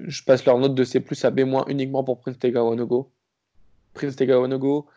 je 0.05 0.23
passe 0.23 0.45
leur 0.45 0.59
note 0.59 0.75
de 0.75 0.83
C 0.83 1.03
à 1.23 1.31
B- 1.31 1.69
uniquement 1.69 2.03
pour 2.03 2.19
Prince 2.19 2.39
Tega 2.39 2.63
Wanogo. 2.63 3.11
Prince 3.93 4.15
Tega 4.15 4.39
Wanogo, 4.39 4.87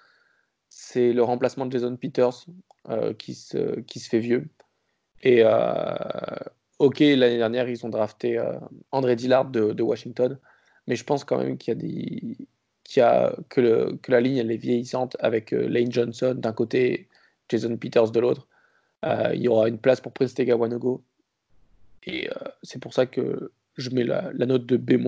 c'est 0.69 1.13
le 1.13 1.23
remplacement 1.23 1.67
de 1.67 1.73
Jason 1.73 1.97
Peters 1.97 2.47
euh, 2.89 3.13
qui, 3.15 3.35
se, 3.35 3.81
qui 3.81 3.99
se 3.99 4.09
fait 4.09 4.21
vieux. 4.21 4.49
Et 5.23 5.43
ok, 6.79 7.01
l'année 7.01 7.39
dernière, 7.39 7.69
ils 7.69 7.85
ont 7.85 7.91
drafté 7.91 8.43
André 8.91 9.17
Dillard 9.17 9.51
de, 9.51 9.73
de 9.73 9.83
Washington, 9.83 10.39
mais 10.87 10.97
je 10.97 11.05
pense 11.05 11.25
quand 11.25 11.39
même 11.39 11.59
qu'il 11.59 11.75
y 11.75 11.77
a 11.77 11.81
des, 11.81 12.37
qu'il 12.91 13.03
y 13.03 13.07
a, 13.07 13.37
que, 13.49 13.97
la 14.09 14.21
ligne 14.21 14.39
elle 14.39 14.51
est 14.51 14.57
vieillissante 14.57 15.17
avec 15.21 15.53
euh, 15.53 15.69
Lane 15.69 15.93
Johnson 15.93 16.35
d'un 16.37 16.53
côté, 16.53 17.09
Jason 17.49 17.77
Peters 17.77 18.11
de 18.11 18.19
l'autre. 18.19 18.49
Euh, 19.05 19.31
il 19.33 19.43
y 19.43 19.49
aura 19.49 19.69
une 19.69 19.79
place 19.79 20.01
pour 20.01 20.11
Prince 20.11 20.35
Tega 20.35 20.57
Wanogo. 20.57 21.01
Et 22.03 22.29
euh, 22.29 22.33
c'est 22.65 22.81
pour 22.81 22.93
ça 22.93 23.07
que 23.07 23.53
je 23.77 23.91
mets 23.91 24.03
la, 24.03 24.33
note 24.33 24.67
de 24.67 24.77
B-. 24.77 25.01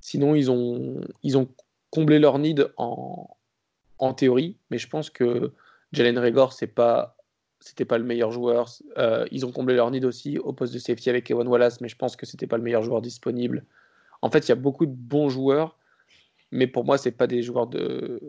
Sinon, 0.00 0.36
ils 0.36 0.52
ont, 0.52 1.00
ils 1.24 1.36
ont 1.36 1.48
comblé 1.90 2.20
leur 2.20 2.38
need 2.38 2.70
en, 2.76 3.28
en 3.98 4.14
théorie, 4.14 4.56
mais 4.70 4.78
je 4.78 4.88
pense 4.88 5.10
que 5.10 5.52
Jalen 5.92 6.18
Regor, 6.18 6.52
c'est 6.52 6.68
pas, 6.68 7.16
c'était 7.58 7.86
pas 7.86 7.98
le 7.98 8.04
meilleur 8.04 8.30
joueur. 8.30 8.70
Ils 9.32 9.44
ont 9.44 9.50
comblé 9.50 9.74
leur 9.74 9.90
need 9.90 10.04
aussi 10.04 10.38
au 10.38 10.52
poste 10.52 10.72
de 10.74 10.78
safety 10.78 11.10
avec 11.10 11.28
Ewan 11.28 11.48
Wallace, 11.48 11.80
mais 11.80 11.88
je 11.88 11.96
pense 11.96 12.14
que 12.14 12.24
c'était 12.24 12.46
pas 12.46 12.56
le 12.56 12.62
meilleur 12.62 12.84
joueur 12.84 13.02
disponible. 13.02 13.64
En 14.22 14.30
fait, 14.30 14.46
il 14.46 14.50
y 14.50 14.52
a 14.52 14.56
beaucoup 14.56 14.86
de 14.86 14.94
bons 14.94 15.28
joueurs, 15.28 15.78
mais 16.50 16.66
pour 16.66 16.84
moi, 16.84 16.98
c'est 16.98 17.12
pas 17.12 17.26
des 17.26 17.42
joueurs 17.42 17.66
de 17.66 18.20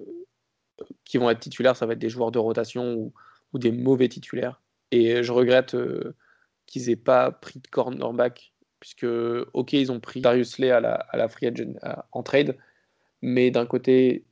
qui 1.04 1.18
vont 1.18 1.30
être 1.30 1.40
titulaires, 1.40 1.76
ça 1.76 1.86
va 1.86 1.94
être 1.94 2.00
des 2.00 2.10
joueurs 2.10 2.32
de 2.32 2.40
rotation 2.40 3.12
ou, 3.54 3.60
des 3.60 3.72
mauvais 3.72 4.08
titulaires. 4.08 4.62
Et 4.92 5.24
je 5.24 5.32
regrette 5.32 5.76
euh, 5.76 6.16
qu'ils 6.68 6.90
aient 6.90 6.96
pas 6.96 7.32
pris 7.32 7.60
de 7.60 7.68
cornerback, 7.68 8.54
puisque 8.80 9.08
ok, 9.54 9.74
ils 9.74 9.92
ont 9.92 10.00
pris 10.00 10.22
Darius 10.22 10.52
Slay 10.52 10.72
à 10.72 10.80
la, 10.80 10.94
à 10.94 11.18
la 11.18 11.28
free 11.28 11.48
agent 11.48 11.74
en 12.12 12.24
trade, 12.24 12.58
mais 13.22 13.52
d'un 13.52 13.66
côté, 13.66 14.26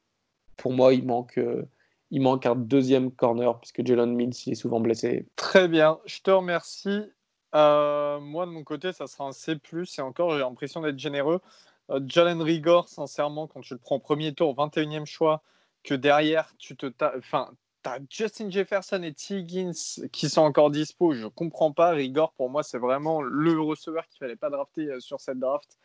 pour 0.56 0.72
moi, 0.72 0.94
il 0.94 1.06
manque, 1.06 1.38
euh, 1.38 1.64
il 2.12 2.22
manque 2.22 2.46
un 2.46 2.56
deuxième 2.56 3.12
corner, 3.12 3.60
puisque 3.60 3.86
Jalen 3.86 4.14
Mills 4.14 4.34
il 4.46 4.54
est 4.54 4.56
souvent 4.56 4.80
blessé. 4.80 5.26
Très 5.36 5.68
bien, 5.68 6.00
je 6.06 6.20
te 6.22 6.32
remercie. 6.32 7.02
Euh, 7.56 8.20
moi, 8.20 8.46
de 8.46 8.52
mon 8.52 8.64
côté, 8.64 8.92
ça 8.94 9.08
sera 9.08 9.26
un 9.26 9.32
C+, 9.32 9.54
et 9.54 10.02
encore, 10.02 10.32
j'ai 10.32 10.40
l'impression 10.40 10.82
d'être 10.82 11.00
généreux. 11.00 11.40
Euh, 11.90 12.00
Jalen 12.08 12.42
Rigor, 12.42 12.88
sincèrement, 12.90 13.48
quand 13.48 13.62
tu 13.62 13.74
le 13.74 13.80
prends 13.80 13.96
au 13.96 14.00
premier 14.00 14.34
tour, 14.34 14.56
21e 14.56 15.06
choix, 15.06 15.42
que 15.84 15.94
derrière, 15.94 16.54
tu 16.58 16.76
te 16.76 16.92
enfin, 17.18 17.52
as 17.86 18.00
Justin 18.10 18.50
Jefferson 18.50 19.02
et 19.04 19.14
T. 19.14 19.40
Higgins 19.40 19.72
qui 20.12 20.30
sont 20.30 20.42
encore 20.42 20.72
dispo, 20.72 21.14
je 21.14 21.28
comprends 21.28 21.72
pas. 21.72 21.92
Rigor, 21.92 22.34
pour 22.34 22.50
moi, 22.50 22.64
c'est 22.64 22.78
vraiment 22.80 23.22
le 23.22 23.60
receveur 23.62 24.08
qu'il 24.10 24.20
fallait 24.20 24.36
pas 24.36 24.50
drafter 24.50 24.90
euh, 24.90 25.00
sur 25.00 25.22
cette 25.22 25.40
draft. 25.40 25.78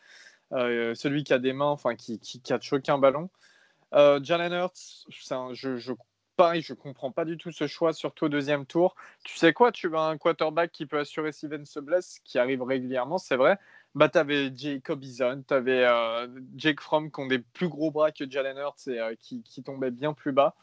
euh, 0.53 0.95
celui 0.95 1.23
qui 1.23 1.33
a 1.33 1.39
des 1.39 1.53
mains, 1.53 1.67
enfin 1.67 1.95
qui, 1.95 2.19
qui 2.19 2.41
catch 2.41 2.73
aucun 2.73 2.97
ballon. 2.97 3.29
Euh, 3.93 4.19
Jalen 4.23 4.53
Hurts, 4.53 5.05
je, 5.09 5.77
je, 5.77 5.93
pareil, 6.35 6.61
je 6.61 6.73
comprends 6.73 7.11
pas 7.11 7.25
du 7.25 7.37
tout 7.37 7.51
ce 7.51 7.67
choix, 7.67 7.93
surtout 7.93 8.25
au 8.25 8.29
deuxième 8.29 8.65
tour. 8.65 8.95
Tu 9.23 9.37
sais 9.37 9.53
quoi, 9.53 9.71
tu 9.71 9.87
veux 9.87 9.97
un 9.97 10.17
quarterback 10.17 10.71
qui 10.71 10.85
peut 10.85 10.99
assurer 10.99 11.31
si 11.31 11.39
Steven 11.47 11.65
se 11.65 11.79
blesse, 11.79 12.19
qui 12.23 12.39
arrive 12.39 12.63
régulièrement, 12.63 13.17
c'est 13.17 13.35
vrai. 13.37 13.57
Bah, 13.95 14.09
tu 14.09 14.17
avais 14.17 14.51
Jacob 14.55 15.03
Eason, 15.03 15.43
tu 15.47 15.53
avais 15.53 15.85
euh, 15.85 16.27
Jake 16.55 16.81
Fromm 16.81 17.11
qui 17.11 17.19
ont 17.21 17.27
des 17.27 17.37
plus 17.39 17.69
gros 17.69 17.91
bras 17.91 18.11
que 18.11 18.29
Jalen 18.29 18.57
Hurts 18.57 18.87
et 18.87 18.99
euh, 18.99 19.13
qui, 19.19 19.43
qui 19.43 19.61
tombaient 19.61 19.91
bien 19.91 20.13
plus 20.13 20.31
bas. 20.31 20.55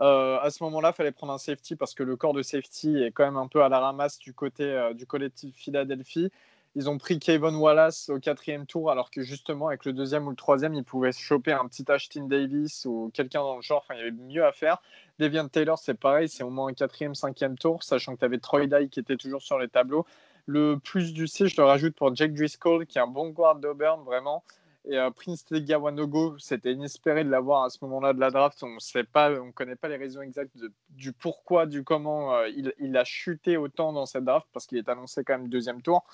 Euh, 0.00 0.38
à 0.40 0.50
ce 0.50 0.62
moment-là, 0.64 0.90
il 0.90 0.94
fallait 0.94 1.12
prendre 1.12 1.32
un 1.32 1.38
safety 1.38 1.74
parce 1.74 1.94
que 1.94 2.02
le 2.02 2.16
corps 2.16 2.34
de 2.34 2.42
safety 2.42 2.98
est 3.02 3.12
quand 3.12 3.24
même 3.24 3.38
un 3.38 3.48
peu 3.48 3.62
à 3.62 3.70
la 3.70 3.80
ramasse 3.80 4.18
du 4.18 4.34
côté 4.34 4.90
du 4.94 5.06
collectif 5.06 5.56
Philadelphie. 5.56 6.30
Ils 6.74 6.90
ont 6.90 6.98
pris 6.98 7.18
Kevin 7.18 7.54
Wallace 7.54 8.10
au 8.10 8.20
quatrième 8.20 8.66
tour, 8.66 8.90
alors 8.90 9.10
que 9.10 9.22
justement, 9.22 9.68
avec 9.68 9.86
le 9.86 9.94
deuxième 9.94 10.26
ou 10.26 10.30
le 10.30 10.36
troisième, 10.36 10.74
ils 10.74 10.84
pouvaient 10.84 11.12
choper 11.12 11.52
un 11.52 11.66
petit 11.66 11.90
Ashton 11.90 12.26
Davis 12.26 12.84
ou 12.84 13.10
quelqu'un 13.14 13.40
dans 13.40 13.56
le 13.56 13.62
genre. 13.62 13.82
Enfin, 13.82 13.94
il 13.94 14.00
y 14.00 14.02
avait 14.02 14.10
mieux 14.10 14.44
à 14.44 14.52
faire. 14.52 14.82
Deviant 15.18 15.48
Taylor, 15.48 15.78
c'est 15.78 15.94
pareil, 15.94 16.28
c'est 16.28 16.42
au 16.42 16.50
moins 16.50 16.68
un 16.68 16.74
quatrième, 16.74 17.14
cinquième 17.14 17.56
tour, 17.56 17.82
sachant 17.82 18.14
que 18.14 18.18
tu 18.18 18.26
avais 18.26 18.36
Troy 18.36 18.66
Dye 18.66 18.90
qui 18.90 19.00
était 19.00 19.16
toujours 19.16 19.40
sur 19.40 19.58
les 19.58 19.68
tableaux. 19.68 20.04
Le 20.46 20.78
plus 20.78 21.12
du 21.12 21.26
C, 21.26 21.48
je 21.48 21.56
le 21.60 21.64
rajoute 21.64 21.96
pour 21.96 22.14
Jake 22.14 22.32
Driscoll, 22.32 22.86
qui 22.86 22.98
est 22.98 23.00
un 23.00 23.06
bon 23.06 23.30
guard 23.30 23.56
d'Auburn, 23.56 24.04
vraiment. 24.04 24.44
Et 24.88 24.96
euh, 24.96 25.10
Prince 25.10 25.44
Tegawanogo, 25.44 26.38
c'était 26.38 26.72
inespéré 26.72 27.24
de 27.24 27.30
l'avoir 27.30 27.64
à 27.64 27.70
ce 27.70 27.78
moment-là 27.82 28.12
de 28.12 28.20
la 28.20 28.30
draft. 28.30 28.62
On 28.62 28.68
ne 28.68 29.50
connaît 29.50 29.74
pas 29.74 29.88
les 29.88 29.96
raisons 29.96 30.22
exactes 30.22 30.56
du 30.90 31.12
pourquoi, 31.12 31.66
du 31.66 31.82
comment 31.82 32.36
euh, 32.36 32.48
il, 32.48 32.72
il, 32.78 32.96
a 32.96 33.02
chuté 33.02 33.56
autant 33.56 33.92
dans 33.92 34.06
cette 34.06 34.24
draft, 34.24 34.46
parce 34.52 34.66
qu'il 34.66 34.78
est 34.78 34.88
annoncé 34.88 35.24
quand 35.24 35.36
même 35.36 35.48
deuxième 35.48 35.82
tour. 35.82 36.04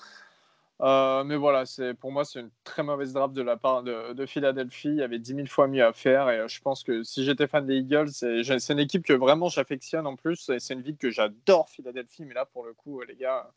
Euh, 0.81 1.23
mais 1.23 1.35
voilà, 1.35 1.63
pour 1.99 2.11
moi, 2.11 2.25
c'est 2.25 2.39
une 2.39 2.49
très 2.63 2.83
mauvaise 2.83 3.13
draft 3.13 3.33
de 3.33 3.41
la 3.41 3.57
part 3.57 3.83
de, 3.83 4.13
de, 4.13 4.25
Philadelphie. 4.25 4.89
Il 4.89 4.95
y 4.95 5.03
avait 5.03 5.19
10 5.19 5.35
000 5.35 5.47
fois 5.47 5.67
mieux 5.67 5.85
à 5.85 5.93
faire. 5.93 6.29
Et 6.29 6.39
euh, 6.39 6.47
je 6.47 6.61
pense 6.61 6.83
que 6.83 7.03
si 7.03 7.23
j'étais 7.23 7.47
fan 7.47 7.65
des 7.65 7.77
Eagles, 7.77 8.09
c'est, 8.09 8.69
une 8.69 8.79
équipe 8.79 9.05
que 9.05 9.13
vraiment 9.13 9.49
j'affectionne 9.49 10.07
en 10.07 10.15
plus. 10.15 10.49
Et 10.49 10.59
c'est 10.59 10.73
une 10.73 10.81
ville 10.81 10.97
que 10.97 11.11
j'adore, 11.11 11.69
Philadelphie. 11.69 12.25
Mais 12.25 12.33
là, 12.33 12.45
pour 12.45 12.65
le 12.65 12.73
coup, 12.73 13.01
les 13.01 13.15
gars, 13.15 13.49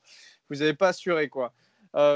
vous 0.51 0.57
n'avez 0.57 0.75
pas 0.75 0.89
assuré 0.89 1.29
quoi. 1.29 1.53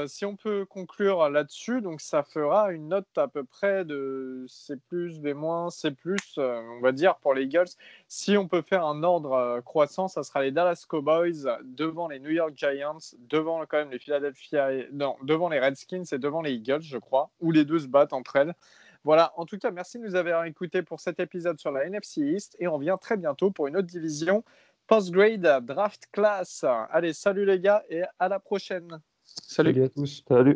Si 0.07 0.25
on 0.25 0.35
peut 0.35 0.65
conclure 0.65 1.27
là-dessus, 1.29 1.81
donc 1.81 2.01
ça 2.01 2.21
fera 2.21 2.71
une 2.71 2.89
note 2.89 3.07
à 3.17 3.27
peu 3.27 3.43
près 3.43 3.83
de 3.83 4.45
C+, 4.47 4.75
B-, 4.75 5.69
C+, 5.71 5.95
euh, 6.37 6.61
on 6.77 6.81
va 6.81 6.91
dire, 6.91 7.15
pour 7.15 7.33
les 7.33 7.43
Eagles. 7.45 7.69
Si 8.07 8.37
on 8.37 8.47
peut 8.47 8.61
faire 8.61 8.85
un 8.85 9.01
ordre 9.01 9.59
croissant, 9.61 10.07
ça 10.07 10.21
sera 10.21 10.43
les 10.43 10.51
Dallas 10.51 10.85
Cowboys 10.87 11.47
devant 11.63 12.07
les 12.07 12.19
New 12.19 12.29
York 12.29 12.53
Giants, 12.55 12.99
devant 13.27 13.65
quand 13.65 13.77
même 13.77 13.89
les 13.89 13.97
Philadelphia, 13.97 14.69
non, 14.91 15.15
devant 15.23 15.49
les 15.49 15.59
Redskins 15.59 16.03
et 16.11 16.19
devant 16.19 16.43
les 16.43 16.53
Eagles, 16.53 16.83
je 16.83 16.99
crois, 16.99 17.31
où 17.39 17.51
les 17.51 17.65
deux 17.65 17.79
se 17.79 17.87
battent 17.87 18.13
entre 18.13 18.35
elles. 18.35 18.53
Voilà, 19.03 19.33
en 19.35 19.47
tout 19.47 19.57
cas, 19.57 19.71
merci 19.71 19.97
de 19.97 20.03
nous 20.03 20.15
avoir 20.15 20.45
écoutés 20.45 20.83
pour 20.83 20.99
cet 20.99 21.19
épisode 21.19 21.59
sur 21.59 21.71
la 21.71 21.85
NFC 21.85 22.21
East 22.21 22.55
et 22.59 22.67
on 22.67 22.75
revient 22.75 22.97
très 23.01 23.17
bientôt 23.17 23.49
pour 23.49 23.65
une 23.65 23.77
autre 23.77 23.87
division 23.87 24.43
post-grade 24.85 25.65
draft 25.65 26.07
class. 26.11 26.65
Allez, 26.91 27.13
salut 27.13 27.45
les 27.45 27.59
gars 27.59 27.83
et 27.89 28.03
à 28.19 28.27
la 28.27 28.39
prochaine. 28.39 29.01
Salut. 29.47 29.73
Salut 29.73 29.83
à 29.83 29.89
tous. 29.89 30.23
Salut. 30.27 30.49